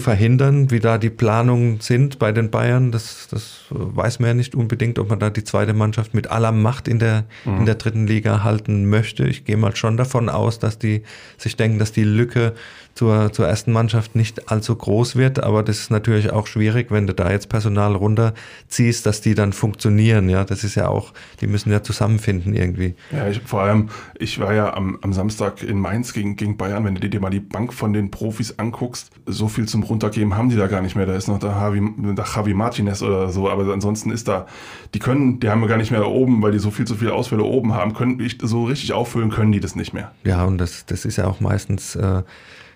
verhindern, 0.00 0.70
wie 0.70 0.80
da 0.80 0.98
die 0.98 1.10
Planungen 1.10 1.80
sind 1.80 2.18
bei 2.18 2.32
den 2.32 2.50
Bayern. 2.50 2.90
Das, 2.90 3.28
das 3.30 3.64
weiß 3.70 4.18
man 4.18 4.28
ja 4.28 4.34
nicht 4.34 4.54
unbedingt, 4.54 4.98
ob 4.98 5.10
man 5.10 5.18
da 5.18 5.30
die 5.30 5.44
zweite 5.44 5.74
Mannschaft 5.74 6.14
mit 6.14 6.30
aller 6.30 6.52
Macht 6.52 6.88
in 6.88 6.98
der, 6.98 7.24
in 7.44 7.66
der 7.66 7.76
dritten 7.76 8.06
Liga 8.06 8.42
halten 8.42 8.88
möchte. 8.88 9.24
Ich 9.24 9.44
gehe 9.44 9.56
mal 9.56 9.76
schon 9.76 9.96
davon 9.96 10.28
aus, 10.28 10.58
dass 10.58 10.78
die 10.78 11.02
sich 11.36 11.56
denken, 11.56 11.78
dass 11.78 11.92
die 11.92 12.04
Lücke 12.04 12.54
zur, 12.94 13.32
zur 13.32 13.46
ersten 13.46 13.72
Mannschaft 13.72 14.14
nicht 14.14 14.50
allzu 14.50 14.74
groß 14.74 15.16
wird, 15.16 15.42
aber 15.42 15.62
das 15.62 15.80
ist 15.80 15.90
natürlich 15.90 16.30
auch 16.30 16.46
schwierig, 16.46 16.90
wenn 16.90 17.06
du 17.06 17.14
da 17.14 17.30
jetzt 17.30 17.48
Personal 17.48 17.96
runterziehst, 17.96 19.04
dass 19.04 19.20
die 19.20 19.34
dann 19.34 19.52
funktionieren. 19.52 20.28
Ja, 20.28 20.44
das 20.44 20.64
ist 20.64 20.76
ja 20.76 20.88
auch, 20.88 21.12
die 21.40 21.46
müssen 21.46 21.72
ja 21.72 21.82
zusammenfinden 21.82 22.54
irgendwie. 22.54 22.94
Ja, 23.10 23.28
ich, 23.28 23.40
vor 23.40 23.62
allem, 23.62 23.88
ich 24.18 24.38
war 24.38 24.54
ja 24.54 24.74
am, 24.74 24.98
am 25.02 25.12
Samstag 25.12 25.62
in 25.62 25.78
Mainz 25.78 26.12
gegen, 26.12 26.36
gegen 26.36 26.56
Bayern. 26.56 26.84
Wenn 26.84 26.94
du 26.94 27.08
dir 27.08 27.20
mal 27.20 27.30
die 27.30 27.40
Bank 27.40 27.72
von 27.72 27.92
den 27.92 28.10
Profis 28.10 28.58
anguckst, 28.58 29.10
so 29.26 29.48
viel 29.48 29.68
zum 29.74 29.82
Runtergeben 29.82 30.36
haben 30.36 30.50
die 30.50 30.56
da 30.56 30.68
gar 30.68 30.80
nicht 30.82 30.94
mehr. 30.94 31.04
Da 31.04 31.16
ist 31.16 31.26
noch 31.26 31.40
der 31.40 31.50
Javi, 31.50 31.82
der 31.96 32.24
Javi 32.24 32.54
Martinez 32.54 33.02
oder 33.02 33.28
so, 33.30 33.50
aber 33.50 33.72
ansonsten 33.72 34.12
ist 34.12 34.28
da, 34.28 34.46
die 34.94 35.00
können, 35.00 35.40
die 35.40 35.50
haben 35.50 35.60
wir 35.60 35.66
gar 35.66 35.78
nicht 35.78 35.90
mehr 35.90 35.98
da 35.98 36.06
oben, 36.06 36.40
weil 36.42 36.52
die 36.52 36.60
so 36.60 36.70
viel 36.70 36.86
zu 36.86 36.94
viele 36.94 37.12
Ausfälle 37.12 37.42
oben 37.42 37.74
haben, 37.74 37.92
können 37.92 38.24
so 38.40 38.64
richtig 38.66 38.92
auffüllen 38.92 39.30
können 39.30 39.50
die 39.50 39.58
das 39.58 39.74
nicht 39.74 39.92
mehr. 39.92 40.12
Ja, 40.22 40.44
und 40.44 40.58
das, 40.58 40.86
das 40.86 41.04
ist 41.04 41.16
ja 41.16 41.26
auch 41.26 41.40
meistens 41.40 41.96
äh, 41.96 42.22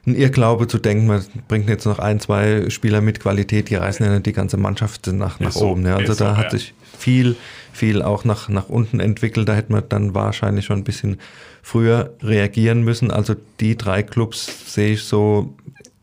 ein 0.07 0.17
Irrglaube 0.17 0.67
zu 0.67 0.79
denken, 0.79 1.07
man 1.07 1.25
bringt 1.47 1.69
jetzt 1.69 1.87
noch 1.87 2.01
ein, 2.01 2.19
zwei 2.19 2.69
Spieler 2.69 3.01
mit 3.01 3.21
Qualität, 3.21 3.71
die 3.71 3.77
reißen 3.77 4.05
ja 4.05 4.13
nicht 4.13 4.27
die 4.27 4.33
ganze 4.33 4.57
Mannschaft 4.57 5.07
nach, 5.07 5.39
nach 5.39 5.53
so, 5.53 5.69
oben. 5.69 5.87
Ja. 5.87 5.95
Also 5.95 6.15
da 6.15 6.31
so, 6.33 6.37
hat 6.37 6.47
ja. 6.47 6.59
sich 6.59 6.75
viel, 6.99 7.37
viel 7.73 8.03
auch 8.03 8.25
nach, 8.25 8.49
nach 8.49 8.69
unten 8.69 8.99
entwickelt. 8.99 9.49
Da 9.49 9.55
hätte 9.55 9.71
man 9.71 9.85
dann 9.89 10.15
wahrscheinlich 10.17 10.65
schon 10.65 10.79
ein 10.79 10.85
bisschen 10.85 11.19
früher 11.63 12.11
reagieren 12.23 12.83
müssen. 12.83 13.13
Also 13.13 13.37
die 13.61 13.77
drei 13.77 14.03
Clubs 14.03 14.75
sehe 14.75 14.95
ich 14.95 15.05
so 15.05 15.55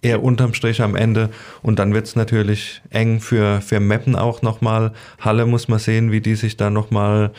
eher 0.06 0.24
unterm 0.24 0.54
Strich 0.54 0.82
am 0.82 0.96
Ende. 0.96 1.30
Und 1.62 1.80
dann 1.80 1.94
wird 1.94 2.06
es 2.06 2.16
natürlich 2.16 2.82
eng 2.92 3.20
für, 3.20 3.62
für 3.62 3.80
Meppen 3.80 4.16
auch 4.16 4.42
nochmal. 4.42 4.94
Halle 5.20 5.46
muss 5.46 5.68
man 5.68 5.80
sehen, 5.80 6.12
wie 6.12 6.22
die 6.22 6.36
sich 6.36 6.58
da 6.58 6.70
nochmal 6.70 7.32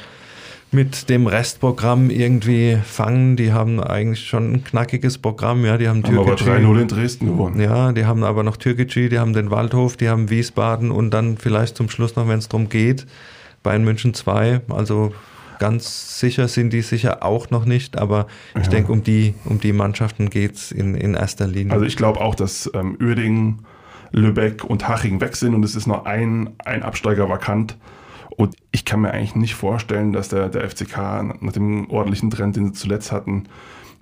mit 0.72 1.08
dem 1.08 1.28
Restprogramm 1.28 2.10
irgendwie 2.10 2.76
fangen. 2.84 3.36
Die 3.36 3.52
haben 3.52 3.80
eigentlich 3.80 4.26
schon 4.26 4.52
ein 4.52 4.64
knackiges 4.64 5.18
Programm. 5.18 5.64
Ja, 5.64 5.78
die 5.78 5.88
haben 5.88 6.02
Haben 6.02 6.18
aber 6.18 6.36
Türkei. 6.36 6.58
3-0 6.58 6.80
in 6.80 6.88
Dresden 6.88 7.26
gewonnen. 7.26 7.60
Ja, 7.60 7.92
die 7.92 8.04
haben 8.04 8.24
aber 8.24 8.42
noch 8.42 8.56
Türkgücü, 8.56 9.08
die 9.08 9.18
haben 9.18 9.32
den 9.32 9.50
Waldhof, 9.50 9.96
die 9.96 10.08
haben 10.08 10.28
Wiesbaden 10.28 10.90
und 10.90 11.12
dann 11.12 11.38
vielleicht 11.38 11.76
zum 11.76 11.88
Schluss 11.88 12.16
noch, 12.16 12.28
wenn 12.28 12.40
es 12.40 12.48
darum 12.48 12.68
geht, 12.68 13.06
Bayern 13.62 13.84
München 13.84 14.12
2. 14.12 14.62
Also 14.68 15.14
ganz 15.58 16.18
sicher 16.20 16.48
sind 16.48 16.72
die 16.72 16.82
sicher 16.82 17.22
auch 17.24 17.50
noch 17.50 17.64
nicht, 17.64 17.98
aber 17.98 18.26
ich 18.54 18.64
Ja. 18.64 18.70
denke, 18.70 18.92
um 18.92 19.02
die, 19.02 19.34
um 19.44 19.60
die 19.60 19.72
Mannschaften 19.72 20.30
geht's 20.30 20.72
in, 20.72 20.94
in 20.94 21.14
erster 21.14 21.46
Linie. 21.46 21.72
Also 21.72 21.84
ich 21.84 21.96
glaube 21.96 22.20
auch, 22.20 22.34
dass 22.34 22.70
ähm, 22.74 22.96
Uerdingen, 23.00 23.66
Lübeck 24.12 24.64
und 24.64 24.88
Haching 24.88 25.20
weg 25.20 25.36
sind 25.36 25.54
und 25.54 25.64
es 25.64 25.74
ist 25.74 25.86
noch 25.86 26.04
ein, 26.04 26.50
ein 26.64 26.82
Absteiger 26.82 27.28
vakant. 27.28 27.76
Und 28.30 28.54
ich 28.70 28.84
kann 28.84 29.00
mir 29.00 29.12
eigentlich 29.12 29.34
nicht 29.34 29.54
vorstellen, 29.54 30.12
dass 30.12 30.28
der, 30.28 30.48
der 30.48 30.68
FCK 30.68 31.40
nach 31.40 31.52
dem 31.52 31.88
ordentlichen 31.90 32.30
Trend, 32.30 32.56
den 32.56 32.66
sie 32.66 32.72
zuletzt 32.72 33.10
hatten, 33.12 33.44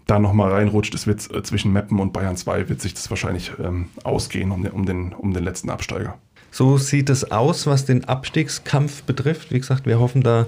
da 0.06 0.18
nochmal 0.18 0.52
reinrutscht. 0.52 0.94
Es 0.94 1.06
wird 1.06 1.32
äh, 1.34 1.42
zwischen 1.42 1.72
Meppen 1.72 1.98
und 2.00 2.12
Bayern 2.12 2.36
2 2.36 2.68
wird 2.68 2.80
sich 2.80 2.94
das 2.94 3.08
wahrscheinlich 3.10 3.52
ähm, 3.62 3.86
ausgehen 4.02 4.50
um 4.50 4.62
den, 4.62 4.72
um, 4.72 4.84
den, 4.86 5.12
um 5.12 5.32
den 5.32 5.44
letzten 5.44 5.70
Absteiger. 5.70 6.18
So 6.50 6.78
sieht 6.78 7.10
es 7.10 7.30
aus, 7.32 7.66
was 7.66 7.84
den 7.84 8.04
Abstiegskampf 8.04 9.02
betrifft. 9.04 9.50
Wie 9.52 9.58
gesagt, 9.58 9.86
wir 9.86 9.98
hoffen 9.98 10.22
da 10.22 10.46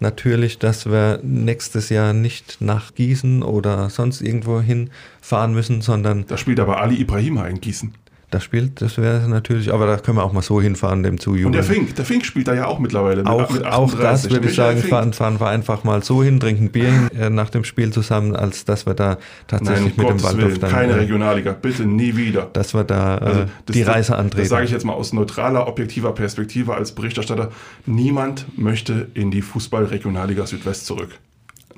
natürlich, 0.00 0.58
dass 0.58 0.86
wir 0.86 1.20
nächstes 1.22 1.88
Jahr 1.88 2.12
nicht 2.12 2.58
nach 2.60 2.94
Gießen 2.94 3.42
oder 3.42 3.90
sonst 3.90 4.20
irgendwo 4.20 4.60
hinfahren 4.60 5.54
müssen, 5.54 5.80
sondern 5.80 6.26
Da 6.26 6.36
spielt 6.36 6.60
aber 6.60 6.80
Ali 6.80 7.00
Ibrahima 7.00 7.46
in 7.46 7.60
Gießen. 7.60 7.94
Das 8.34 8.44
spielt, 8.44 8.82
das 8.82 8.98
wäre 8.98 9.28
natürlich, 9.28 9.72
aber 9.72 9.86
da 9.86 9.96
können 9.96 10.18
wir 10.18 10.24
auch 10.24 10.32
mal 10.32 10.42
so 10.42 10.60
hinfahren, 10.60 11.02
dem 11.02 11.18
zu 11.18 11.30
Und 11.32 11.52
der 11.52 11.62
Fink, 11.64 11.94
der 11.96 12.04
Fink 12.04 12.24
spielt 12.26 12.48
da 12.48 12.54
ja 12.54 12.66
auch 12.66 12.78
mittlerweile. 12.78 13.22
mit- 13.22 13.26
Auch, 13.28 13.50
mit 13.50 13.64
auch 13.64 13.84
38. 13.84 14.00
das 14.24 14.30
würde 14.30 14.48
ich 14.48 14.54
sagen, 14.54 14.82
fahren, 14.82 15.12
fahren 15.12 15.40
wir 15.40 15.48
einfach 15.48 15.84
mal 15.84 16.02
so 16.02 16.22
hin, 16.22 16.40
trinken 16.40 16.70
Bier 16.70 17.08
äh, 17.18 17.30
nach 17.30 17.48
dem 17.50 17.64
Spiel 17.64 17.90
zusammen, 17.92 18.36
als 18.36 18.64
dass 18.64 18.84
wir 18.86 18.94
da 18.94 19.08
Nein, 19.10 19.18
tatsächlich 19.46 19.80
um 19.80 19.86
mit 19.86 19.98
dem 19.98 20.06
Gottes 20.08 20.24
Waldhof 20.24 20.42
Willen, 20.50 20.60
dann, 20.60 20.70
keine 20.70 20.92
äh, 20.92 20.96
Regionalliga, 20.96 21.52
bitte 21.52 21.86
nie 21.86 22.16
wieder. 22.16 22.50
dass 22.52 22.74
wir 22.74 22.84
da 22.84 23.16
äh, 23.16 23.20
Also 23.20 23.40
das- 23.66 23.74
die 23.74 23.82
Reise 23.82 24.16
antreten. 24.16 24.40
Das 24.42 24.48
sage 24.48 24.64
ich 24.64 24.70
jetzt 24.70 24.84
mal 24.84 24.92
aus 24.94 25.12
neutraler, 25.12 25.66
objektiver 25.68 26.12
Perspektive 26.12 26.74
als 26.74 26.92
Berichterstatter. 26.92 27.50
Niemand 27.86 28.46
möchte 28.58 29.08
in 29.14 29.30
die 29.30 29.42
Fußball-Regionalliga 29.42 30.46
Südwest 30.46 30.86
zurück. 30.86 31.10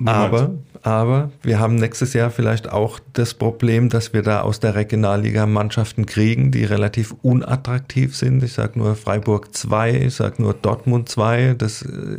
Aber, 0.05 0.51
aber 0.83 1.31
wir 1.41 1.59
haben 1.59 1.75
nächstes 1.75 2.13
Jahr 2.13 2.29
vielleicht 2.29 2.71
auch 2.71 2.99
das 3.13 3.33
Problem, 3.33 3.89
dass 3.89 4.13
wir 4.13 4.21
da 4.21 4.41
aus 4.41 4.59
der 4.59 4.75
Regionalliga 4.75 5.45
Mannschaften 5.45 6.05
kriegen, 6.05 6.51
die 6.51 6.63
relativ 6.63 7.15
unattraktiv 7.23 8.15
sind. 8.15 8.43
Ich 8.43 8.53
sage 8.53 8.77
nur 8.79 8.95
Freiburg 8.95 9.53
2, 9.55 10.01
ich 10.01 10.15
sage 10.15 10.41
nur 10.41 10.53
Dortmund 10.53 11.09
2. 11.09 11.55
Das 11.57 11.81
äh, 11.81 12.17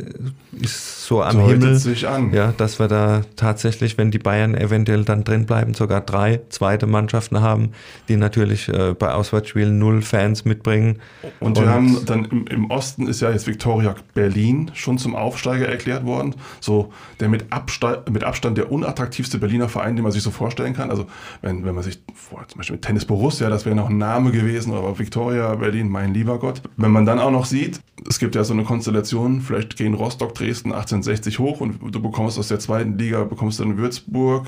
ist 0.61 1.05
so 1.05 1.23
am 1.23 1.37
Deutet 1.37 1.61
Himmel. 1.61 1.75
sich 1.75 2.07
an. 2.07 2.33
Ja, 2.33 2.53
dass 2.55 2.79
wir 2.79 2.87
da 2.87 3.21
tatsächlich, 3.35 3.97
wenn 3.97 4.11
die 4.11 4.19
Bayern 4.19 4.55
eventuell 4.55 5.05
dann 5.05 5.23
drin 5.23 5.45
bleiben, 5.45 5.73
sogar 5.73 6.01
drei 6.01 6.41
zweite 6.49 6.85
Mannschaften 6.85 7.41
haben, 7.41 7.71
die 8.09 8.17
natürlich 8.17 8.67
äh, 8.67 8.93
bei 8.93 9.13
Auswärtsspielen 9.13 9.79
null 9.79 10.01
Fans 10.01 10.43
mitbringen. 10.45 10.99
Und 11.39 11.59
wir 11.59 11.69
haben 11.69 12.05
dann 12.05 12.25
im, 12.25 12.47
im 12.47 12.71
Osten 12.71 13.07
ist 13.07 13.21
ja 13.21 13.31
jetzt 13.31 13.47
Viktoria 13.47 13.95
Berlin 14.13 14.71
schon 14.73 14.97
zum 14.97 15.15
Aufsteiger 15.15 15.67
erklärt 15.67 16.05
worden. 16.05 16.35
So 16.59 16.91
der 17.19 17.29
mit, 17.29 17.45
Absta 17.69 18.03
mit 18.09 18.23
Abstand 18.23 18.57
der 18.57 18.71
unattraktivste 18.71 19.37
Berliner 19.37 19.69
Verein, 19.69 19.95
den 19.95 20.03
man 20.03 20.11
sich 20.11 20.23
so 20.23 20.31
vorstellen 20.31 20.73
kann. 20.73 20.89
Also 20.89 21.05
wenn, 21.41 21.63
wenn 21.63 21.75
man 21.75 21.83
sich 21.83 22.01
vor, 22.15 22.45
zum 22.47 22.57
Beispiel 22.57 22.75
mit 22.75 22.83
Tennis 22.83 23.05
Borussia, 23.05 23.49
das 23.49 23.65
wäre 23.65 23.75
noch 23.75 23.89
ein 23.89 23.97
Name 23.97 24.31
gewesen, 24.31 24.73
aber 24.73 24.97
Viktoria 24.97 25.55
Berlin, 25.55 25.87
mein 25.87 26.13
lieber 26.13 26.39
Gott. 26.39 26.61
Wenn 26.77 26.91
man 26.91 27.05
dann 27.05 27.19
auch 27.19 27.31
noch 27.31 27.45
sieht, 27.45 27.79
es 28.07 28.19
gibt 28.19 28.35
ja 28.35 28.43
so 28.43 28.53
eine 28.53 28.63
Konstellation, 28.63 29.41
vielleicht 29.41 29.77
gehen 29.77 29.93
Rostock, 29.93 30.33
Dresden 30.33 30.71
1860 30.71 31.39
hoch 31.39 31.61
und 31.61 31.79
du 31.93 32.01
bekommst 32.01 32.39
aus 32.39 32.47
der 32.47 32.59
zweiten 32.59 32.97
Liga, 32.97 33.23
bekommst 33.23 33.59
dann 33.59 33.77
Würzburg, 33.77 34.47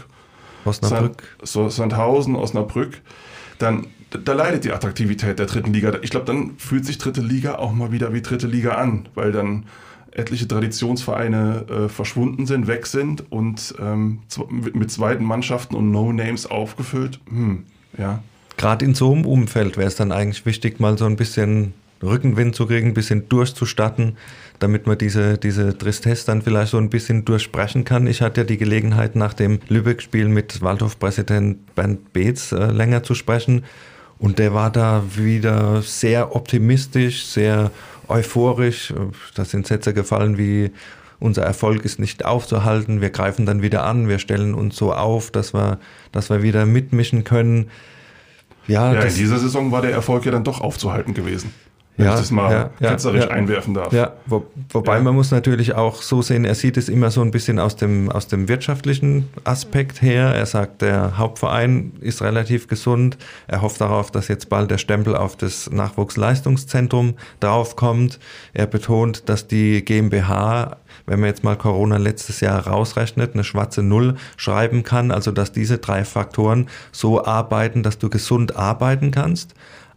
Osnabrück. 0.65 1.38
Sand, 1.43 1.71
Sandhausen, 1.71 2.36
Osnabrück, 2.36 3.01
dann 3.60 3.88
da 4.10 4.34
leidet 4.34 4.65
die 4.65 4.73
Attraktivität 4.73 5.39
der 5.39 5.45
dritten 5.45 5.71
Liga. 5.71 5.93
Ich 6.01 6.10
glaube, 6.10 6.25
dann 6.25 6.57
fühlt 6.57 6.86
sich 6.86 6.97
dritte 6.97 7.21
Liga 7.21 7.55
auch 7.55 7.71
mal 7.71 7.93
wieder 7.93 8.13
wie 8.13 8.21
dritte 8.21 8.45
Liga 8.45 8.73
an, 8.73 9.07
weil 9.15 9.31
dann 9.31 9.67
etliche 10.12 10.47
Traditionsvereine 10.47 11.65
äh, 11.69 11.89
verschwunden 11.89 12.45
sind, 12.45 12.67
weg 12.67 12.88
sind 12.88 13.32
und 13.32 13.74
ähm, 13.80 14.19
mit 14.74 14.91
zweiten 14.91 15.24
Mannschaften 15.24 15.76
und 15.76 15.91
No-Names 15.91 16.45
aufgefüllt. 16.47 17.19
Hm, 17.30 17.65
ja. 17.97 18.21
Gerade 18.58 18.86
in 18.86 18.93
so 18.93 19.13
einem 19.13 19.26
Umfeld 19.26 19.78
wäre 19.78 19.88
es 19.88 19.95
dann 19.95 20.12
eigentlich 20.12 20.45
wichtig, 20.45 20.80
mal 20.80 20.97
so 20.97 21.06
ein 21.06 21.15
bisschen 21.15 21.74
Rückenwind 22.04 22.56
zu 22.56 22.65
kriegen, 22.67 22.88
ein 22.88 22.93
bisschen 22.93 23.30
durchzustatten, 23.30 24.17
damit 24.60 24.88
man 24.88 24.97
diese, 24.97 25.38
diese 25.38 25.78
Tristesse 25.78 26.26
dann 26.26 26.41
vielleicht 26.41 26.71
so 26.71 26.78
ein 26.78 26.89
bisschen 26.89 27.26
durchsprechen 27.26 27.86
kann. 27.86 28.08
Ich 28.08 28.21
hatte 28.21 28.41
ja 28.41 28.45
die 28.45 28.58
Gelegenheit, 28.58 29.15
nach 29.15 29.34
dem 29.34 29.60
Lübeck-Spiel 29.67 30.28
mit 30.28 30.62
Waldhof-Präsident 30.62 31.76
Bernd 31.76 32.13
Beetz 32.13 32.52
äh, 32.52 32.71
länger 32.71 33.04
zu 33.04 33.15
sprechen. 33.15 33.63
Und 34.21 34.38
der 34.38 34.53
war 34.53 34.69
da 34.69 35.03
wieder 35.15 35.81
sehr 35.81 36.36
optimistisch, 36.36 37.25
sehr 37.25 37.71
euphorisch. 38.07 38.93
Da 39.34 39.45
sind 39.45 39.65
Sätze 39.65 39.95
gefallen 39.95 40.38
wie, 40.38 40.69
unser 41.19 41.41
Erfolg 41.41 41.86
ist 41.86 41.97
nicht 41.97 42.23
aufzuhalten, 42.23 43.01
wir 43.01 43.10
greifen 43.10 43.47
dann 43.47 43.63
wieder 43.63 43.84
an, 43.84 44.07
wir 44.07 44.19
stellen 44.19 44.53
uns 44.53 44.75
so 44.75 44.93
auf, 44.93 45.31
dass 45.31 45.55
wir, 45.55 45.79
dass 46.12 46.29
wir 46.29 46.43
wieder 46.43 46.67
mitmischen 46.67 47.23
können. 47.23 47.71
Ja, 48.67 48.93
ja 48.93 49.01
in 49.01 49.15
dieser 49.15 49.39
Saison 49.39 49.71
war 49.71 49.81
der 49.81 49.91
Erfolg 49.91 50.23
ja 50.25 50.31
dann 50.31 50.43
doch 50.43 50.62
aufzuhalten 50.62 51.15
gewesen 51.15 51.51
wenn 51.97 52.06
ja, 52.06 52.13
ich 52.13 52.19
das 52.19 52.32
mal 52.32 52.71
ja, 52.80 52.89
ketzerisch 52.89 53.25
ja, 53.25 53.30
einwerfen 53.32 53.73
darf. 53.73 53.91
Ja, 53.91 54.13
wo, 54.25 54.45
wobei 54.69 54.99
man 55.01 55.13
muss 55.13 55.32
natürlich 55.32 55.75
auch 55.75 56.01
so 56.01 56.21
sehen, 56.21 56.45
er 56.45 56.56
sieht 56.56 56.77
es 56.77 56.89
immer 56.89 57.12
so 57.12 57.21
ein 57.21 57.32
bisschen 57.32 57.60
aus 57.60 57.75
dem, 57.75 58.10
aus 58.10 58.27
dem 58.27 58.47
wirtschaftlichen 58.47 59.30
Aspekt 59.43 60.01
her. 60.01 60.34
Er 60.34 60.45
sagt, 60.45 60.82
der 60.82 61.17
Hauptverein 61.17 61.91
ist 61.99 62.21
relativ 62.21 62.67
gesund. 62.67 63.17
Er 63.47 63.62
hofft 63.62 63.82
darauf, 63.82 64.10
dass 64.10 64.30
jetzt 64.30 64.49
bald 64.49 64.71
der 64.71 64.77
Stempel 64.77 65.15
auf 65.15 65.36
das 65.36 65.69
Nachwuchsleistungszentrum 65.69 67.15
draufkommt. 67.39 68.19
Er 68.54 68.67
betont, 68.67 69.27
dass 69.30 69.47
die 69.47 69.84
GmbH 69.84 70.77
wenn 71.06 71.19
man 71.19 71.30
jetzt 71.30 71.43
mal 71.43 71.58
Corona 71.58 71.97
letztes 71.97 72.39
Jahr 72.41 72.67
rausrechnet, 72.67 73.34
eine 73.34 73.43
schwarze 73.43 73.84
Null 73.84 74.15
schreiben 74.38 74.84
kann, 74.84 75.12
also 75.12 75.32
dass 75.32 75.51
diese 75.51 75.77
drei 75.77 76.06
Faktoren 76.06 76.67
so 76.91 77.25
arbeiten, 77.25 77.84
dass 77.84 77.97
du 77.97 78.10
gesund 78.10 78.56
arbeiten 78.56 79.12
kannst. 79.12 79.54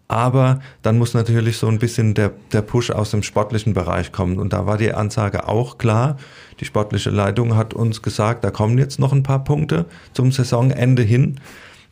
Aber 0.06 0.60
dann 0.82 0.98
muss 0.98 1.14
natürlich 1.14 1.56
so 1.56 1.66
ein 1.66 1.78
bisschen 1.78 2.14
der, 2.14 2.32
der 2.52 2.62
Push 2.62 2.90
aus 2.90 3.10
dem 3.10 3.22
sportlichen 3.22 3.72
Bereich 3.72 4.12
kommen. 4.12 4.38
Und 4.38 4.52
da 4.52 4.66
war 4.66 4.76
die 4.76 4.92
Ansage 4.92 5.48
auch 5.48 5.78
klar. 5.78 6.18
Die 6.60 6.66
sportliche 6.66 7.10
Leitung 7.10 7.56
hat 7.56 7.72
uns 7.72 8.02
gesagt, 8.02 8.44
da 8.44 8.50
kommen 8.50 8.78
jetzt 8.78 8.98
noch 8.98 9.12
ein 9.12 9.22
paar 9.22 9.44
Punkte 9.44 9.86
zum 10.12 10.30
Saisonende 10.30 11.02
hin. 11.02 11.40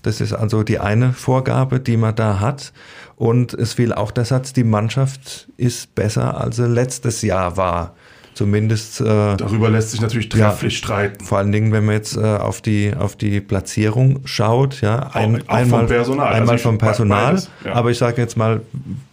Das 0.03 0.21
ist 0.21 0.33
also 0.33 0.63
die 0.63 0.79
eine 0.79 1.13
Vorgabe, 1.13 1.81
die 1.81 1.97
man 1.97 2.15
da 2.15 2.41
hat. 2.41 2.73
Und 3.17 3.55
es 3.55 3.75
fiel 3.75 3.93
auch 3.93 4.11
der 4.11 4.25
Satz, 4.25 4.53
die 4.53 4.65
Mannschaft 4.65 5.49
ist 5.57 5.95
besser, 5.95 6.39
als 6.39 6.57
sie 6.57 6.67
letztes 6.67 7.23
Jahr 7.23 7.57
war. 7.57 7.95
Zumindest. 8.35 9.01
Äh, 9.01 9.05
Darüber 9.05 9.69
lässt 9.69 9.91
sich 9.91 10.01
natürlich 10.01 10.29
trefflich 10.29 10.73
ja, 10.73 10.79
streiten. 10.79 11.25
Vor 11.25 11.39
allen 11.39 11.53
Dingen, 11.53 11.73
wenn 11.73 11.85
man 11.85 11.95
jetzt 11.95 12.17
äh, 12.17 12.21
auf, 12.21 12.63
die, 12.63 12.95
auf 12.97 13.17
die 13.17 13.41
Platzierung 13.41 14.21
schaut, 14.25 14.81
ja, 14.81 15.11
ein, 15.13 15.43
auch, 15.43 15.49
auch 15.49 15.55
einmal, 15.55 15.81
vom 15.81 15.89
Personal. 15.89 16.33
Einmal 16.33 16.51
also 16.53 16.63
vom 16.63 16.79
Personal. 16.79 17.27
Beides, 17.27 17.51
ja. 17.65 17.75
Aber 17.75 17.91
ich 17.91 17.99
sage 17.99 18.21
jetzt 18.21 18.37
mal, 18.37 18.63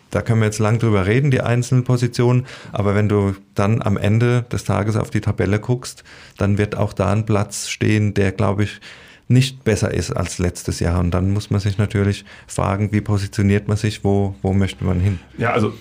da 0.10 0.22
können 0.22 0.40
wir 0.40 0.46
jetzt 0.46 0.60
lang 0.60 0.80
drüber 0.80 1.06
reden, 1.06 1.32
die 1.32 1.42
einzelnen 1.42 1.84
Positionen. 1.84 2.46
Aber 2.72 2.96
wenn 2.96 3.10
du 3.10 3.36
dann 3.56 3.82
am 3.82 3.98
Ende 3.98 4.46
des 4.52 4.64
Tages 4.64 4.96
auf 4.96 5.10
die 5.10 5.22
Tabelle 5.22 5.60
guckst, 5.60 6.04
dann 6.38 6.58
wird 6.58 6.76
auch 6.76 6.94
da 6.94 7.12
ein 7.12 7.26
Platz 7.26 7.68
stehen, 7.68 8.14
der, 8.14 8.32
glaube 8.32 8.64
ich, 8.64 8.80
nicht 9.28 9.64
besser 9.64 9.94
ist 9.94 10.12
als 10.12 10.40
letztes 10.40 10.80
Jahr. 10.80 11.00
Und 11.00 11.12
dann 11.12 11.30
muss 11.30 11.52
man 11.52 11.60
sich 11.60 11.78
natürlich 11.78 12.26
fragen, 12.48 12.92
wie 12.92 13.02
positioniert 13.02 13.68
man 13.68 13.78
sich, 13.78 14.04
wo, 14.04 14.36
wo 14.42 14.54
möchte 14.54 14.84
man 14.84 15.00
hin? 15.00 15.20
Ja, 15.38 15.52
also 15.52 15.74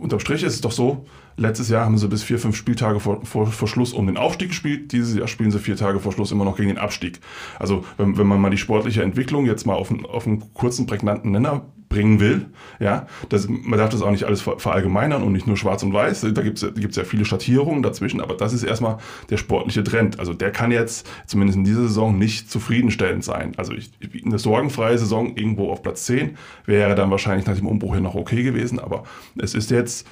unterm 0.00 0.18
Strich 0.18 0.42
ist 0.42 0.54
es 0.54 0.60
doch 0.60 0.72
so, 0.72 1.06
Letztes 1.36 1.68
Jahr 1.68 1.84
haben 1.84 1.98
sie 1.98 2.08
bis 2.08 2.22
vier, 2.22 2.38
fünf 2.38 2.56
Spieltage 2.56 3.00
vor, 3.00 3.24
vor, 3.24 3.46
vor 3.46 3.68
Schluss 3.68 3.92
um 3.92 4.06
den 4.06 4.16
Aufstieg 4.16 4.48
gespielt. 4.48 4.92
Dieses 4.92 5.16
Jahr 5.16 5.26
spielen 5.26 5.50
sie 5.50 5.58
vier 5.58 5.76
Tage 5.76 5.98
vor 5.98 6.12
Schluss 6.12 6.30
immer 6.30 6.44
noch 6.44 6.56
gegen 6.56 6.68
den 6.68 6.78
Abstieg. 6.78 7.20
Also 7.58 7.84
wenn, 7.96 8.16
wenn 8.16 8.26
man 8.26 8.40
mal 8.40 8.50
die 8.50 8.58
sportliche 8.58 9.02
Entwicklung 9.02 9.46
jetzt 9.46 9.66
mal 9.66 9.74
auf 9.74 9.90
einen, 9.90 10.06
auf 10.06 10.26
einen 10.26 10.54
kurzen, 10.54 10.86
prägnanten 10.86 11.32
Nenner 11.32 11.62
bringen 11.88 12.18
will, 12.20 12.46
ja, 12.80 13.06
das, 13.28 13.48
man 13.48 13.78
darf 13.78 13.90
das 13.90 14.02
auch 14.02 14.10
nicht 14.10 14.24
alles 14.24 14.42
verallgemeinern 14.42 15.22
und 15.22 15.32
nicht 15.32 15.46
nur 15.46 15.56
schwarz 15.56 15.82
und 15.82 15.92
weiß. 15.92 16.26
Da 16.32 16.42
gibt 16.42 16.62
es 16.62 16.96
ja 16.96 17.04
viele 17.04 17.24
Schattierungen 17.24 17.82
dazwischen, 17.82 18.20
aber 18.20 18.34
das 18.34 18.52
ist 18.52 18.62
erstmal 18.62 18.98
der 19.30 19.36
sportliche 19.36 19.82
Trend. 19.82 20.20
Also 20.20 20.34
der 20.34 20.52
kann 20.52 20.70
jetzt 20.70 21.08
zumindest 21.26 21.58
in 21.58 21.64
dieser 21.64 21.82
Saison 21.82 22.16
nicht 22.16 22.50
zufriedenstellend 22.50 23.24
sein. 23.24 23.52
Also 23.56 23.72
ich, 23.72 23.90
eine 24.24 24.38
sorgenfreie 24.38 24.98
Saison 24.98 25.36
irgendwo 25.36 25.70
auf 25.70 25.82
Platz 25.82 26.06
10 26.06 26.36
wäre 26.64 26.94
dann 26.94 27.10
wahrscheinlich 27.10 27.46
nach 27.46 27.56
dem 27.56 27.66
Umbruch 27.66 27.94
hier 27.94 28.02
noch 28.02 28.14
okay 28.14 28.42
gewesen, 28.44 28.78
aber 28.78 29.04
es 29.36 29.54
ist 29.54 29.70
jetzt 29.72 30.06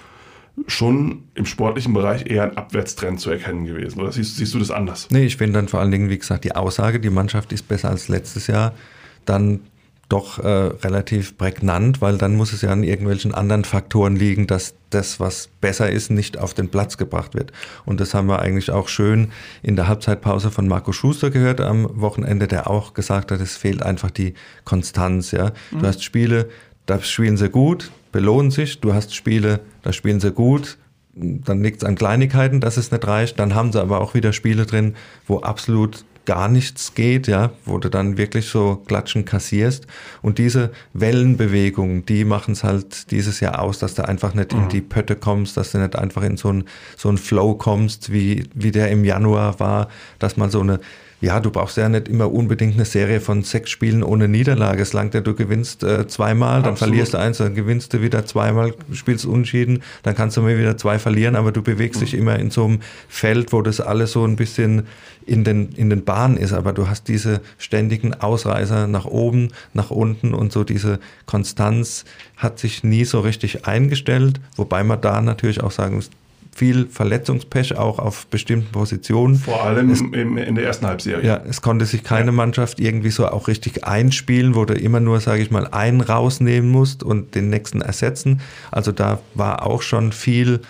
schon 0.67 1.25
im 1.35 1.47
sportlichen 1.47 1.95
Bereich 1.95 2.27
eher 2.27 2.45
ein 2.45 2.57
Abwärtstrend 2.57 3.21
zu 3.21 3.31
erkennen 3.31 3.65
gewesen. 3.65 4.01
Oder 4.01 4.13
siehst, 4.13 4.37
siehst 4.37 4.55
du 4.55 4.59
das 4.59 4.71
anders? 4.71 5.09
Nee, 5.11 5.25
ich 5.25 5.37
finde 5.37 5.55
dann 5.55 5.69
vor 5.69 5.81
allen 5.81 5.91
Dingen, 5.91 6.11
wie 6.11 6.19
gesagt, 6.19 6.45
die 6.45 6.55
Aussage, 6.55 7.01
die 7.01 7.11
Mannschaft 7.11 7.53
ist 7.53 7.69
besser 7.69 7.89
als 7.89 8.09
letztes 8.09 8.47
Jahr, 8.47 8.75
dann 9.25 9.61
doch 10.13 10.39
äh, 10.39 10.47
relativ 10.47 11.39
prägnant, 11.39 12.03
weil 12.03 12.19
dann 12.19 12.37
muss 12.37 12.53
es 12.53 12.61
ja 12.61 12.71
an 12.71 12.85
irgendwelchen 12.85 13.33
anderen 13.33 13.65
Faktoren 13.65 14.15
liegen, 14.15 14.47
dass 14.47 14.75
das, 14.91 15.21
was 15.21 15.49
besser 15.63 15.91
ist, 15.91 16.11
nicht 16.11 16.37
auf 16.37 16.53
den 16.53 16.69
Platz 16.69 16.99
gebracht 16.99 17.35
wird. 17.35 17.51
Und 17.87 17.99
das 17.99 18.13
haben 18.13 18.29
wir 18.29 18.41
eigentlich 18.41 18.71
auch 18.71 18.89
schön 18.89 19.33
in 19.63 19.75
der 19.75 19.89
Halbzeitpause 19.89 20.51
von 20.51 20.69
Marco 20.69 20.93
Schuster 20.93 21.31
gehört 21.31 21.63
am 21.63 21.89
Wochenende, 21.99 22.47
der 22.47 22.69
auch 22.69 22.93
gesagt 22.93 23.31
hat, 23.31 23.41
es 23.41 23.57
fehlt 23.57 23.83
einfach 23.83 24.11
die 24.11 24.35
Konstanz. 24.65 25.31
Ja, 25.31 25.53
mhm. 25.71 25.79
du 25.79 25.87
hast 25.87 26.05
Spiele, 26.05 26.51
da 26.85 27.01
spielen 27.01 27.39
sie 27.39 27.49
gut, 27.49 27.91
belohnen 28.13 28.51
sich. 28.51 28.81
Du 28.81 28.95
hast 28.95 29.15
Spiele, 29.15 29.61
da 29.83 29.93
spielen 29.93 30.21
sie 30.21 30.31
gut, 30.31 30.79
dann 31.15 31.63
liegt 31.63 31.83
es 31.83 31.89
an 31.89 31.97
Kleinigkeiten, 31.97 32.61
dass 32.61 32.77
es 32.77 32.91
nicht 32.91 33.07
reicht. 33.07 33.39
Dann 33.39 33.55
haben 33.55 33.73
sie 33.73 33.81
aber 33.81 34.01
auch 34.01 34.15
wieder 34.15 34.33
Spiele 34.33 34.67
drin, 34.67 34.95
wo 35.27 35.41
absolut 35.41 36.05
gar 36.25 36.49
nichts 36.49 36.95
geht, 36.95 37.27
ja, 37.27 37.51
wo 37.65 37.79
du 37.79 37.89
dann 37.89 38.17
wirklich 38.17 38.47
so 38.47 38.77
Klatschen 38.87 39.25
kassierst. 39.25 39.87
Und 40.23 40.39
diese 40.39 40.71
Wellenbewegungen, 40.93 42.07
die 42.07 42.25
machen 42.25 42.53
es 42.53 42.63
halt 42.63 43.11
dieses 43.11 43.41
Jahr 43.41 43.61
aus, 43.61 43.79
dass 43.79 43.95
du 43.95 44.07
einfach 44.07 44.35
nicht 44.35 44.53
mhm. 44.53 44.63
in 44.63 44.69
die 44.69 44.81
Pötte 44.81 45.17
kommst, 45.17 45.57
dass 45.57 45.73
du 45.73 45.79
nicht 45.79 45.97
einfach 45.97 46.23
in 46.23 46.37
so 46.37 46.53
ein 46.53 46.65
so 46.97 47.15
Flow 47.17 47.55
kommst, 47.55 48.13
wie, 48.13 48.45
wie 48.55 48.71
der 48.71 48.91
im 48.91 49.05
Januar 49.05 49.59
war, 49.59 49.89
dass 50.19 50.37
man 50.37 50.51
so 50.51 50.61
eine 50.61 50.81
ja, 51.23 51.39
du 51.39 51.53
brauchst 51.53 51.77
ja 51.77 51.89
nicht 51.89 52.09
immer 52.09 52.33
unbedingt 52.33 52.75
eine 52.75 52.85
Serie 52.85 53.21
von 53.21 53.45
sechs 53.45 53.71
Spielen 53.71 54.03
ohne 54.03 54.27
Niederlage. 54.27 54.83
Es 54.83 54.93
langt 54.93 55.15
ja, 55.15 55.21
du 55.21 55.35
gewinnst 55.35 55.85
äh, 55.85 56.09
zweimal, 56.09 56.63
dann 56.63 56.73
Absolut. 56.73 56.79
verlierst 56.79 57.15
du 57.15 57.19
eins, 57.19 57.39
dann 57.39 57.55
gewinnst 57.55 57.95
du 57.95 58.03
wieder 58.03 58.27
zweimal, 58.27 58.75
spielst 58.93 59.25
unschieden, 59.25 59.85
dann 60.03 60.17
kannst 60.17 60.37
du 60.37 60.43
mal 60.43 60.59
wieder 60.59 60.77
zwei 60.77 60.99
verlieren, 60.99 61.37
aber 61.37 61.53
du 61.53 61.63
bewegst 61.63 62.01
mhm. 62.01 62.05
dich 62.05 62.15
immer 62.15 62.41
in 62.41 62.51
so 62.51 62.65
einem 62.65 62.81
Feld, 63.09 63.53
wo 63.53 63.63
das 63.63 63.81
alles 63.81 64.11
so 64.11 64.25
ein 64.25 64.35
bisschen 64.35 64.89
in 65.25 65.45
den, 65.45 65.69
in 65.77 65.91
den 65.91 66.05
Bahnen 66.05 66.37
ist, 66.37 66.53
aber 66.53 66.73
du 66.73 66.89
hast 66.89 67.07
diese 67.07 67.41
ständigen 67.57 68.15
Ausreißer 68.15 68.89
nach 68.89 69.05
oben, 69.05 69.51
nach 69.75 69.93
unten 69.93 70.35
und 70.35 70.53
so 70.53 70.65
diese 70.65 70.99
Konstanz 71.27 72.05
hat 72.37 72.59
sich 72.59 72.83
nie 72.83 73.05
so 73.05 73.21
richtig 73.21 73.65
eingestellt, 73.65 74.41
wobei 74.57 74.83
man 74.83 75.01
da 75.01 75.21
natürlich 75.21 75.63
auch 75.63 75.71
sagen 75.71 75.95
muss, 75.95 76.11
viel 76.55 76.87
Verletzungspech 76.87 77.77
auch 77.77 77.99
auf 77.99 78.27
bestimmten 78.27 78.71
Positionen. 78.73 79.37
Vor 79.37 79.65
allem 79.65 79.91
es, 79.91 80.01
im, 80.01 80.37
in 80.37 80.55
der 80.55 80.65
ersten 80.65 80.87
Halbserie. 80.87 81.27
Ja, 81.27 81.41
es 81.49 81.63
konnte 81.63 81.87
sich 81.87 82.05
keine 82.05 82.27
ja. 82.27 82.33
Mannschaft 82.33 82.79
irgendwie 82.79 83.11
so 83.11 83.27
auch 83.27 83.49
richtig 83.49 83.85
einspielen, 83.85 84.55
wo 84.55 84.65
du 84.65 84.75
immer 84.75 85.01
nur, 85.01 85.21
sage 85.21 85.43
ich 85.43 85.51
mal, 85.51 85.67
einen 85.67 86.03
rausnehmen 86.03 86.71
musst 86.71 87.03
und 87.03 87.35
den 87.35 87.49
nächsten 87.49 87.81
ersetzen. 87.81 88.41
Also 88.71 88.93
da 88.93 89.21
war 89.35 89.67
auch 89.67 89.83
schon 89.83 90.13
viel 90.13 90.61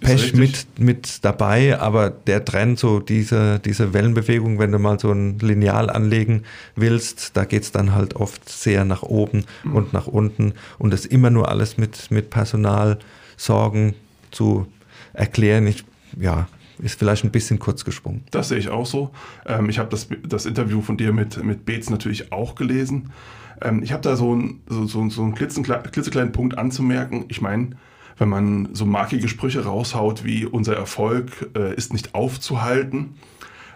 Pech 0.00 0.34
mit, 0.34 0.66
mit 0.78 1.24
dabei, 1.24 1.78
aber 1.78 2.08
der 2.08 2.44
Trend, 2.44 2.78
so 2.78 3.00
diese, 3.00 3.58
diese 3.58 3.92
Wellenbewegung, 3.92 4.58
wenn 4.58 4.72
du 4.72 4.78
mal 4.78 4.98
so 4.98 5.12
ein 5.12 5.38
Lineal 5.40 5.90
anlegen 5.90 6.44
willst, 6.74 7.36
da 7.36 7.44
geht 7.44 7.64
es 7.64 7.72
dann 7.72 7.94
halt 7.94 8.16
oft 8.16 8.48
sehr 8.48 8.86
nach 8.86 9.02
oben 9.02 9.44
mhm. 9.62 9.76
und 9.76 9.92
nach 9.92 10.06
unten 10.06 10.54
und 10.78 10.92
das 10.92 11.04
immer 11.04 11.28
nur 11.28 11.50
alles 11.50 11.76
mit, 11.76 12.10
mit 12.10 12.30
Personalsorgen 12.30 13.94
zu 14.30 14.66
erklären. 15.12 15.66
Ich, 15.66 15.84
ja, 16.18 16.48
ist 16.78 16.98
vielleicht 16.98 17.24
ein 17.24 17.30
bisschen 17.30 17.58
kurz 17.58 17.84
gesprungen. 17.84 18.24
Das 18.30 18.48
sehe 18.48 18.58
ich 18.58 18.68
auch 18.68 18.86
so. 18.86 19.10
Ähm, 19.46 19.68
ich 19.68 19.78
habe 19.78 19.88
das, 19.90 20.08
das 20.26 20.46
Interview 20.46 20.80
von 20.80 20.96
dir 20.96 21.12
mit, 21.12 21.42
mit 21.44 21.64
Beetz 21.66 21.90
natürlich 21.90 22.32
auch 22.32 22.54
gelesen. 22.54 23.12
Ähm, 23.60 23.82
ich 23.82 23.92
habe 23.92 24.02
da 24.02 24.16
so, 24.16 24.34
ein, 24.34 24.60
so, 24.68 24.86
so, 24.86 25.08
so 25.08 25.22
einen 25.22 25.34
klitzekleinen 25.34 26.32
Punkt 26.32 26.58
anzumerken. 26.58 27.26
Ich 27.28 27.40
meine, 27.40 27.70
wenn 28.18 28.28
man 28.28 28.68
so 28.74 28.86
markige 28.86 29.28
Sprüche 29.28 29.64
raushaut 29.64 30.24
wie 30.24 30.44
unser 30.46 30.76
Erfolg 30.76 31.50
äh, 31.56 31.74
ist 31.74 31.92
nicht 31.92 32.14
aufzuhalten, 32.14 33.14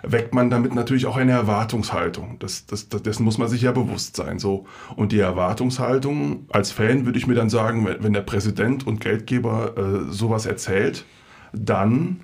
weckt 0.03 0.35
man 0.35 0.51
damit 0.51 0.75
natürlich 0.75 1.07
auch 1.07 1.17
eine 1.17 1.33
Erwartungshaltung. 1.33 2.37
Das, 2.39 2.67
das, 2.67 2.91
das, 2.91 3.03
dessen 3.03 3.25
muss 3.25 3.39
man 3.39 3.49
sich 3.49 3.63
ja 3.63 3.73
bewusst 3.73 4.17
sein. 4.17 4.39
So. 4.39 4.67
Und 4.97 5.13
die 5.13 5.19
Erwartungshaltung 5.19 6.47
als 6.51 6.73
Fan 6.73 7.07
würde 7.07 7.19
ich 7.19 7.27
mir 7.27 7.35
dann 7.35 7.49
sagen, 7.49 7.87
wenn, 7.87 8.03
wenn 8.03 8.13
der 8.13 8.21
Präsident 8.21 8.87
und 8.87 9.01
Geldgeber 9.01 9.75
äh, 9.79 10.13
sowas 10.13 10.45
erzählt, 10.45 11.07
dann 11.55 12.21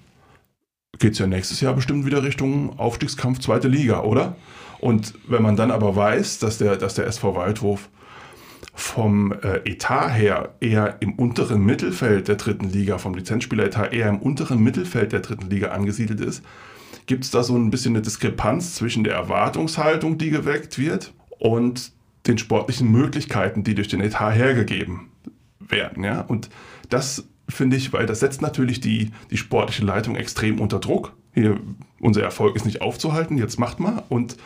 geht 0.99 1.13
es 1.13 1.19
ja 1.19 1.27
nächstes 1.27 1.61
Jahr 1.61 1.75
bestimmt 1.75 2.05
wieder 2.05 2.23
Richtung 2.23 2.79
Aufstiegskampf 2.79 3.41
zweite 3.41 3.69
Liga, 3.69 4.03
oder? 4.03 4.37
Und 4.81 5.15
wenn 5.27 5.43
man 5.43 5.57
dann 5.57 5.71
aber 5.71 5.97
weiß, 5.97 6.39
dass 6.39 6.59
der, 6.59 6.77
dass 6.77 6.95
der 6.95 7.07
SV 7.07 7.35
Waldhof 7.35 7.89
vom 8.75 9.33
äh, 9.33 9.61
Etat 9.65 10.09
her 10.09 10.55
eher 10.61 10.97
im 11.01 11.15
unteren 11.15 11.65
Mittelfeld 11.65 12.29
der 12.29 12.37
dritten 12.37 12.71
Liga, 12.71 12.99
vom 12.99 13.15
Lizenzspieleretat 13.15 13.93
eher 13.93 14.09
im 14.09 14.19
unteren 14.19 14.61
Mittelfeld 14.61 15.13
der 15.13 15.21
dritten 15.21 15.51
Liga 15.51 15.69
angesiedelt 15.69 16.21
ist, 16.21 16.43
gibt 17.07 17.25
es 17.25 17.31
da 17.31 17.43
so 17.43 17.57
ein 17.57 17.71
bisschen 17.71 17.95
eine 17.95 18.03
Diskrepanz 18.03 18.75
zwischen 18.75 19.05
der 19.05 19.15
Erwartungshaltung, 19.15 20.19
die 20.19 20.31
geweckt 20.31 20.79
wird, 20.79 21.13
und 21.41 21.93
den 22.27 22.39
sportlichen 22.39 22.93
Möglichkeiten, 22.93 23.65
die 23.65 23.75
durch 23.75 23.89
den 23.89 24.01
Etat 24.01 24.33
hergegeben 24.33 25.11
werden. 25.59 26.05
Ja? 26.05 26.21
Und 26.21 26.51
das 26.91 27.27
finde 27.51 27.77
ich, 27.77 27.93
weil 27.93 28.07
das 28.07 28.21
setzt 28.21 28.43
natürlich 28.43 28.81
die, 28.81 29.11
die 29.31 29.37
sportliche 29.37 29.85
Leitung 29.85 30.17
extrem 30.17 30.61
unter 30.61 30.79
Druck. 30.79 31.13
Hier, 31.33 31.59
unser 32.01 32.23
Erfolg 32.23 32.57
ist 32.57 32.67
nicht 32.67 32.83
aufzuhalten, 32.83 33.39
jetzt 33.39 33.59
macht 33.59 33.81
mal. 33.81 34.03
Und 34.09 34.37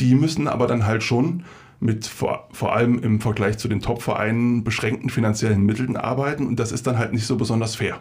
die 0.00 0.14
müssen 0.14 0.48
aber 0.48 0.66
dann 0.66 0.86
halt 0.86 1.02
schon 1.02 1.44
mit 1.80 2.06
vor, 2.06 2.48
vor 2.52 2.74
allem 2.74 2.98
im 3.00 3.20
Vergleich 3.20 3.58
zu 3.58 3.68
den 3.68 3.80
Top-Vereinen 3.80 4.64
beschränkten 4.64 5.10
finanziellen 5.10 5.64
Mitteln 5.64 5.96
arbeiten 5.96 6.46
und 6.46 6.58
das 6.58 6.72
ist 6.72 6.86
dann 6.86 6.98
halt 6.98 7.12
nicht 7.12 7.26
so 7.26 7.36
besonders 7.36 7.76
fair. 7.76 8.00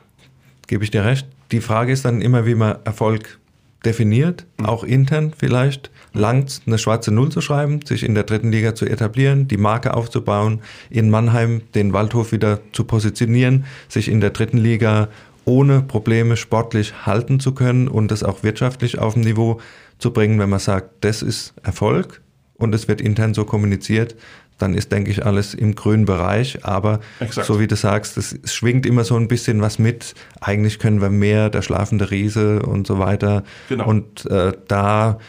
Gebe 0.67 0.83
ich 0.83 0.91
dir 0.91 1.05
recht. 1.05 1.27
Die 1.51 1.61
Frage 1.61 1.91
ist 1.91 2.03
dann 2.03 2.21
immer, 2.21 2.45
wie 2.45 2.55
man 2.55 2.77
Erfolg 2.83 3.39
definiert, 3.85 4.45
mhm. 4.57 4.65
auch 4.65 4.83
intern 4.83 5.33
vielleicht. 5.37 5.91
Langt 6.13 6.61
eine 6.65 6.77
schwarze 6.77 7.11
Null 7.11 7.29
zu 7.29 7.41
schreiben, 7.41 7.81
sich 7.85 8.03
in 8.03 8.15
der 8.15 8.23
dritten 8.23 8.51
Liga 8.51 8.73
zu 8.73 8.85
etablieren, 8.85 9.47
die 9.47 9.57
Marke 9.57 9.93
aufzubauen, 9.93 10.61
in 10.89 11.09
Mannheim 11.09 11.61
den 11.75 11.93
Waldhof 11.93 12.31
wieder 12.31 12.59
zu 12.71 12.85
positionieren, 12.85 13.65
sich 13.87 14.09
in 14.09 14.19
der 14.19 14.31
dritten 14.31 14.57
Liga 14.57 15.09
ohne 15.45 15.81
Probleme 15.81 16.35
sportlich 16.35 17.05
halten 17.05 17.39
zu 17.39 17.53
können 17.53 17.87
und 17.87 18.09
das 18.09 18.23
auch 18.23 18.43
wirtschaftlich 18.43 18.99
auf 18.99 19.15
ein 19.15 19.21
Niveau 19.21 19.61
zu 19.99 20.11
bringen, 20.11 20.39
wenn 20.39 20.49
man 20.49 20.59
sagt, 20.59 20.89
das 21.01 21.21
ist 21.21 21.53
Erfolg, 21.63 22.21
und 22.57 22.73
es 22.73 22.87
wird 22.87 23.01
intern 23.01 23.33
so 23.33 23.45
kommuniziert, 23.45 24.15
dann 24.57 24.73
ist, 24.73 24.91
denke 24.91 25.11
ich, 25.11 25.25
alles 25.25 25.53
im 25.53 25.75
grünen 25.75 26.05
Bereich. 26.05 26.65
Aber 26.65 26.99
Exakt. 27.19 27.47
so 27.47 27.59
wie 27.59 27.67
du 27.67 27.75
sagst, 27.75 28.17
es 28.17 28.37
schwingt 28.51 28.85
immer 28.85 29.03
so 29.03 29.15
ein 29.15 29.27
bisschen 29.27 29.61
was 29.61 29.79
mit. 29.79 30.15
Eigentlich 30.41 30.79
können 30.79 31.01
wir 31.01 31.09
mehr, 31.09 31.49
der 31.49 31.61
schlafende 31.61 32.11
Riese 32.11 32.61
und 32.63 32.87
so 32.87 32.99
weiter. 32.99 33.43
Genau. 33.69 33.87
Und 33.87 34.25
äh, 34.25 34.53
da 34.67 35.19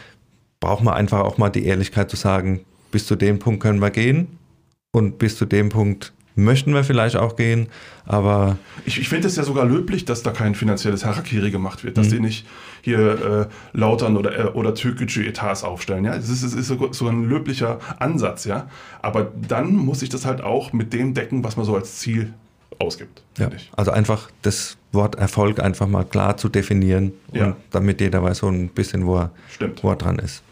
braucht 0.59 0.83
man 0.83 0.93
einfach 0.93 1.19
auch 1.19 1.37
mal 1.37 1.49
die 1.49 1.65
Ehrlichkeit 1.65 2.09
zu 2.09 2.17
sagen, 2.17 2.61
bis 2.91 3.05
zu 3.05 3.15
dem 3.15 3.39
Punkt 3.39 3.61
können 3.61 3.79
wir 3.79 3.91
gehen 3.91 4.39
und 4.91 5.19
bis 5.19 5.37
zu 5.37 5.45
dem 5.45 5.69
Punkt 5.69 6.13
möchten 6.35 6.73
wir 6.73 6.83
vielleicht 6.83 7.15
auch 7.15 7.35
gehen, 7.35 7.67
aber. 8.05 8.57
Ich, 8.85 8.99
ich 8.99 9.09
finde 9.09 9.27
es 9.27 9.35
ja 9.35 9.43
sogar 9.43 9.65
löblich, 9.65 10.05
dass 10.05 10.23
da 10.23 10.31
kein 10.31 10.55
finanzielles 10.55 11.05
Harakiri 11.05 11.51
gemacht 11.51 11.83
wird, 11.83 11.97
dass 11.97 12.07
mhm. 12.07 12.11
die 12.11 12.19
nicht 12.21 12.45
hier 12.89 13.49
äh, 13.73 13.77
Lautern 13.77 14.17
oder, 14.17 14.37
äh, 14.37 14.43
oder 14.51 14.73
türkische 14.73 15.25
Etats 15.25 15.63
aufstellen. 15.63 16.05
Ja? 16.05 16.15
Das 16.15 16.29
ist, 16.29 16.43
das 16.43 16.53
ist 16.53 16.67
sogar 16.67 17.13
ein 17.13 17.29
löblicher 17.29 17.79
Ansatz, 17.99 18.45
ja. 18.45 18.67
Aber 19.01 19.31
dann 19.47 19.75
muss 19.75 20.01
ich 20.01 20.09
das 20.09 20.25
halt 20.25 20.41
auch 20.41 20.73
mit 20.73 20.93
dem 20.93 21.13
decken, 21.13 21.43
was 21.43 21.57
man 21.57 21.65
so 21.65 21.75
als 21.75 21.97
Ziel 21.97 22.33
ausgibt. 22.79 23.23
Ja, 23.37 23.49
also 23.75 23.91
einfach 23.91 24.29
das 24.41 24.77
Wort 24.91 25.15
Erfolg 25.15 25.59
einfach 25.59 25.87
mal 25.87 26.05
klar 26.05 26.37
zu 26.37 26.49
definieren, 26.49 27.13
ja. 27.33 27.55
damit 27.71 28.01
jeder 28.01 28.23
weiß 28.23 28.39
so 28.39 28.47
ein 28.47 28.69
bisschen, 28.69 29.05
wo 29.05 29.17
er, 29.17 29.31
wo 29.81 29.89
er 29.89 29.95
dran 29.95 30.19
ist. 30.19 30.43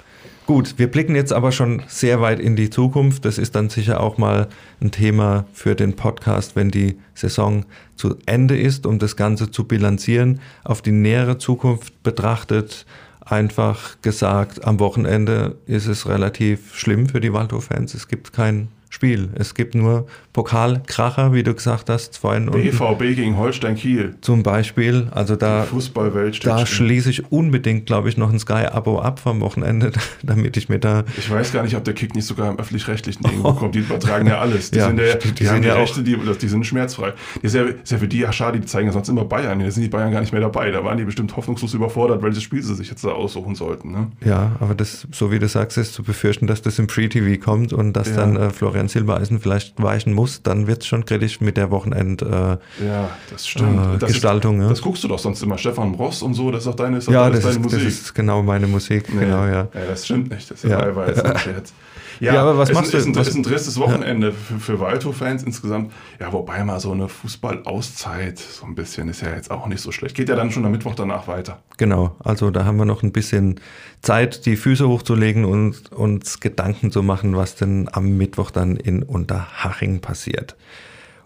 Gut, 0.47 0.75
wir 0.77 0.89
blicken 0.89 1.13
jetzt 1.13 1.33
aber 1.33 1.51
schon 1.51 1.83
sehr 1.87 2.21
weit 2.21 2.39
in 2.39 2.55
die 2.55 2.69
Zukunft. 2.69 3.25
Das 3.25 3.37
ist 3.37 3.53
dann 3.53 3.67
sicher 3.67 3.99
auch 3.99 4.17
mal 4.17 4.47
ein 4.79 4.91
Thema 4.91 5.45
für 5.51 5.75
den 5.75 5.97
Podcast, 5.97 6.55
wenn 6.55 6.71
die 6.71 6.97
Saison 7.13 7.65
zu 7.97 8.15
Ende 8.25 8.57
ist, 8.57 8.85
um 8.85 8.97
das 8.97 9.17
Ganze 9.17 9.51
zu 9.51 9.65
bilanzieren. 9.65 10.39
Auf 10.63 10.81
die 10.81 10.93
nähere 10.93 11.37
Zukunft 11.37 12.01
betrachtet, 12.01 12.85
einfach 13.19 13.97
gesagt, 14.01 14.63
am 14.63 14.79
Wochenende 14.79 15.57
ist 15.65 15.87
es 15.87 16.07
relativ 16.07 16.73
schlimm 16.73 17.09
für 17.09 17.19
die 17.19 17.33
Waldhof-Fans. 17.33 17.93
Es 17.93 18.07
gibt 18.07 18.31
kein 18.31 18.69
Spiel. 18.89 19.29
Es 19.35 19.53
gibt 19.53 19.75
nur 19.75 20.07
Pokalkracher, 20.33 21.33
wie 21.33 21.43
du 21.43 21.53
gesagt 21.53 21.89
hast, 21.89 22.17
vorhin. 22.17 22.45
BVB 22.51 23.15
gegen 23.15 23.37
Holstein 23.37 23.75
Kiel. 23.75 24.15
Zum 24.21 24.43
Beispiel. 24.43 25.07
Also 25.11 25.35
da, 25.35 25.63
Fußballwelt 25.63 26.45
da 26.45 26.65
schließe 26.65 27.09
ich 27.09 27.31
unbedingt, 27.31 27.85
glaube 27.87 28.09
ich, 28.09 28.17
noch 28.17 28.31
ein 28.31 28.39
Sky-Abo 28.39 28.99
ab 28.99 29.19
vom 29.19 29.41
Wochenende, 29.41 29.91
damit 30.23 30.55
ich 30.55 30.69
mir 30.69 30.79
da. 30.79 31.03
Ich 31.17 31.29
weiß 31.29 31.53
gar 31.53 31.63
nicht, 31.63 31.75
ob 31.75 31.83
der 31.83 31.95
Kick 31.95 32.15
nicht 32.15 32.25
sogar 32.25 32.51
im 32.51 32.59
öffentlich-rechtlichen 32.59 33.25
irgendwo 33.25 33.53
kommt. 33.53 33.75
Die 33.75 33.79
übertragen 33.79 34.27
ja 34.27 34.39
alles. 34.39 34.71
Die, 34.71 34.77
ja, 34.77 34.87
sind, 34.87 34.99
ja, 34.99 35.15
die, 35.15 35.31
die 35.31 35.49
haben 35.49 35.61
die 35.61 35.69
Rechte, 35.69 36.03
die, 36.03 36.15
die 36.15 36.47
sind 36.47 36.65
schmerzfrei. 36.65 37.13
Die 37.41 37.45
ist, 37.47 37.55
ja, 37.55 37.63
ist 37.63 37.91
ja 37.91 37.97
für 37.97 38.07
die 38.07 38.19
ja 38.19 38.31
schade, 38.31 38.59
die 38.59 38.67
zeigen 38.67 38.87
ja 38.87 38.93
sonst 38.93 39.09
immer 39.09 39.25
Bayern. 39.25 39.59
Da 39.59 39.71
sind 39.71 39.83
die 39.83 39.89
Bayern 39.89 40.11
gar 40.11 40.21
nicht 40.21 40.33
mehr 40.33 40.41
dabei. 40.41 40.69
Da 40.69 40.83
waren 40.83 40.99
die 40.99 41.05
bestimmt 41.05 41.35
hoffnungslos 41.35 41.73
überfordert, 41.73 42.21
welches 42.21 42.43
Spiel 42.43 42.61
sie 42.61 42.75
sich 42.75 42.89
jetzt 42.89 43.03
da 43.03 43.09
aussuchen 43.09 43.55
sollten. 43.55 43.91
Ne? 43.91 44.11
Ja, 44.23 44.55
aber 44.59 44.75
das, 44.75 45.07
so 45.11 45.31
wie 45.31 45.39
du 45.39 45.47
sagst, 45.47 45.79
ist 45.79 45.93
zu 45.93 46.03
befürchten, 46.03 46.45
dass 46.45 46.61
das 46.61 46.77
im 46.77 46.89
Free-TV 46.89 47.43
kommt 47.43 47.73
und 47.73 47.93
dass 47.93 48.09
ja. 48.09 48.17
dann 48.17 48.35
äh, 48.35 48.49
Florian 48.51 48.76
Silbereisen 48.87 49.39
vielleicht 49.39 49.81
weichen 49.81 50.13
muss. 50.13 50.43
Dann 50.43 50.67
wird 50.67 50.81
es 50.81 50.87
schon 50.87 51.05
kritisch 51.05 51.41
mit 51.41 51.57
der 51.57 51.71
Wochenend 51.71 52.21
äh, 52.21 52.25
ja, 52.25 53.09
das 53.31 53.47
stimmt. 53.47 53.95
Äh, 53.95 53.97
das 53.97 54.11
Gestaltung. 54.11 54.57
Ist, 54.57 54.63
ja. 54.63 54.69
Das 54.69 54.81
guckst 54.81 55.03
du 55.03 55.07
doch 55.07 55.19
sonst 55.19 55.41
immer. 55.41 55.57
Stefan 55.57 55.95
Ross 55.95 56.21
und 56.21 56.33
so, 56.33 56.51
das 56.51 56.61
ist 56.61 56.67
doch 56.67 56.75
deine, 56.75 56.97
ist 56.97 57.09
ja, 57.09 57.29
das 57.29 57.41
deine 57.41 57.55
ist, 57.55 57.63
Musik. 57.63 57.83
das 57.83 57.93
ist 57.93 58.13
genau 58.13 58.43
meine 58.43 58.67
Musik. 58.67 59.13
Nee, 59.13 59.21
genau, 59.21 59.45
ja. 59.45 59.51
ja. 59.51 59.67
Das 59.87 60.05
stimmt 60.05 60.29
nicht. 60.29 60.49
Das 60.51 60.63
ist 60.63 60.69
ja, 60.69 60.87
ja. 60.87 61.07
Jetzt. 61.57 61.73
Ja, 62.19 62.33
ja, 62.33 62.41
aber 62.41 62.57
was 62.57 62.71
machst 62.71 62.93
ist, 62.93 63.05
du? 63.05 63.11
Ist 63.11 63.17
ein, 63.17 63.21
ist 63.21 63.35
ein 63.35 63.43
tristes 63.43 63.79
Wochenende 63.79 64.27
ja. 64.27 64.33
für, 64.33 64.59
für 64.59 64.79
Waldhof-Fans 64.79 65.43
insgesamt. 65.43 65.91
Ja, 66.19 66.31
wobei 66.33 66.63
mal 66.63 66.79
so 66.79 66.91
eine 66.91 67.07
Fußball-Auszeit 67.07 68.39
so 68.39 68.65
ein 68.65 68.75
bisschen 68.75 69.09
ist 69.09 69.21
ja 69.21 69.33
jetzt 69.33 69.51
auch 69.51 69.67
nicht 69.67 69.81
so 69.81 69.91
schlecht. 69.91 70.15
Geht 70.15 70.29
ja 70.29 70.35
dann 70.35 70.51
schon 70.51 70.65
am 70.65 70.71
Mittwoch 70.71 70.95
danach 70.95 71.27
weiter. 71.27 71.59
Genau, 71.77 72.15
also 72.23 72.51
da 72.51 72.65
haben 72.65 72.77
wir 72.77 72.85
noch 72.85 73.03
ein 73.03 73.11
bisschen 73.11 73.59
Zeit, 74.01 74.45
die 74.45 74.55
Füße 74.55 74.87
hochzulegen 74.87 75.45
und 75.45 75.91
uns 75.91 76.39
Gedanken 76.39 76.91
zu 76.91 77.03
machen, 77.03 77.35
was 77.35 77.55
denn 77.55 77.89
am 77.91 78.17
Mittwoch 78.17 78.51
dann 78.51 78.77
in 78.77 79.03
Unterhaching 79.03 79.99
passiert. 80.01 80.55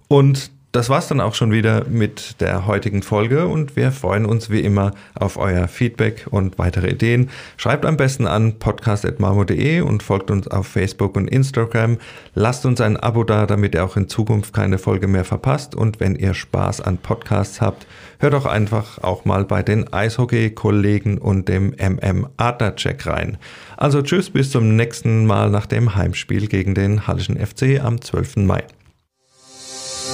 Und 0.07 0.51
das 0.71 0.89
war's 0.89 1.09
dann 1.09 1.19
auch 1.19 1.35
schon 1.35 1.51
wieder 1.51 1.85
mit 1.89 2.39
der 2.39 2.65
heutigen 2.65 3.03
Folge 3.03 3.47
und 3.47 3.75
wir 3.75 3.91
freuen 3.91 4.25
uns 4.25 4.49
wie 4.49 4.61
immer 4.61 4.93
auf 5.15 5.35
euer 5.35 5.67
Feedback 5.67 6.27
und 6.31 6.57
weitere 6.59 6.91
Ideen. 6.91 7.29
Schreibt 7.57 7.85
am 7.85 7.97
besten 7.97 8.25
an 8.25 8.57
podcast.marmo.de 8.57 9.81
und 9.81 10.01
folgt 10.01 10.31
uns 10.31 10.47
auf 10.47 10.67
Facebook 10.67 11.17
und 11.17 11.27
Instagram. 11.27 11.97
Lasst 12.35 12.65
uns 12.65 12.79
ein 12.79 12.95
Abo 12.95 13.25
da, 13.25 13.45
damit 13.47 13.75
ihr 13.75 13.83
auch 13.83 13.97
in 13.97 14.07
Zukunft 14.07 14.53
keine 14.53 14.77
Folge 14.77 15.07
mehr 15.07 15.25
verpasst 15.25 15.75
und 15.75 15.99
wenn 15.99 16.15
ihr 16.15 16.33
Spaß 16.33 16.79
an 16.79 16.97
Podcasts 16.97 17.59
habt, 17.59 17.85
hört 18.19 18.33
doch 18.33 18.45
einfach 18.45 19.03
auch 19.03 19.25
mal 19.25 19.43
bei 19.43 19.63
den 19.63 19.91
Eishockey-Kollegen 19.91 21.17
und 21.17 21.49
dem 21.49 21.73
MM 21.77 22.29
Adler-Check 22.37 23.05
rein. 23.07 23.37
Also 23.75 24.01
tschüss, 24.01 24.29
bis 24.29 24.51
zum 24.51 24.77
nächsten 24.77 25.25
Mal 25.25 25.49
nach 25.49 25.65
dem 25.65 25.95
Heimspiel 25.95 26.47
gegen 26.47 26.75
den 26.75 27.07
Hallischen 27.07 27.37
FC 27.37 27.83
am 27.83 27.99
12. 27.99 28.37
Mai. 28.37 28.63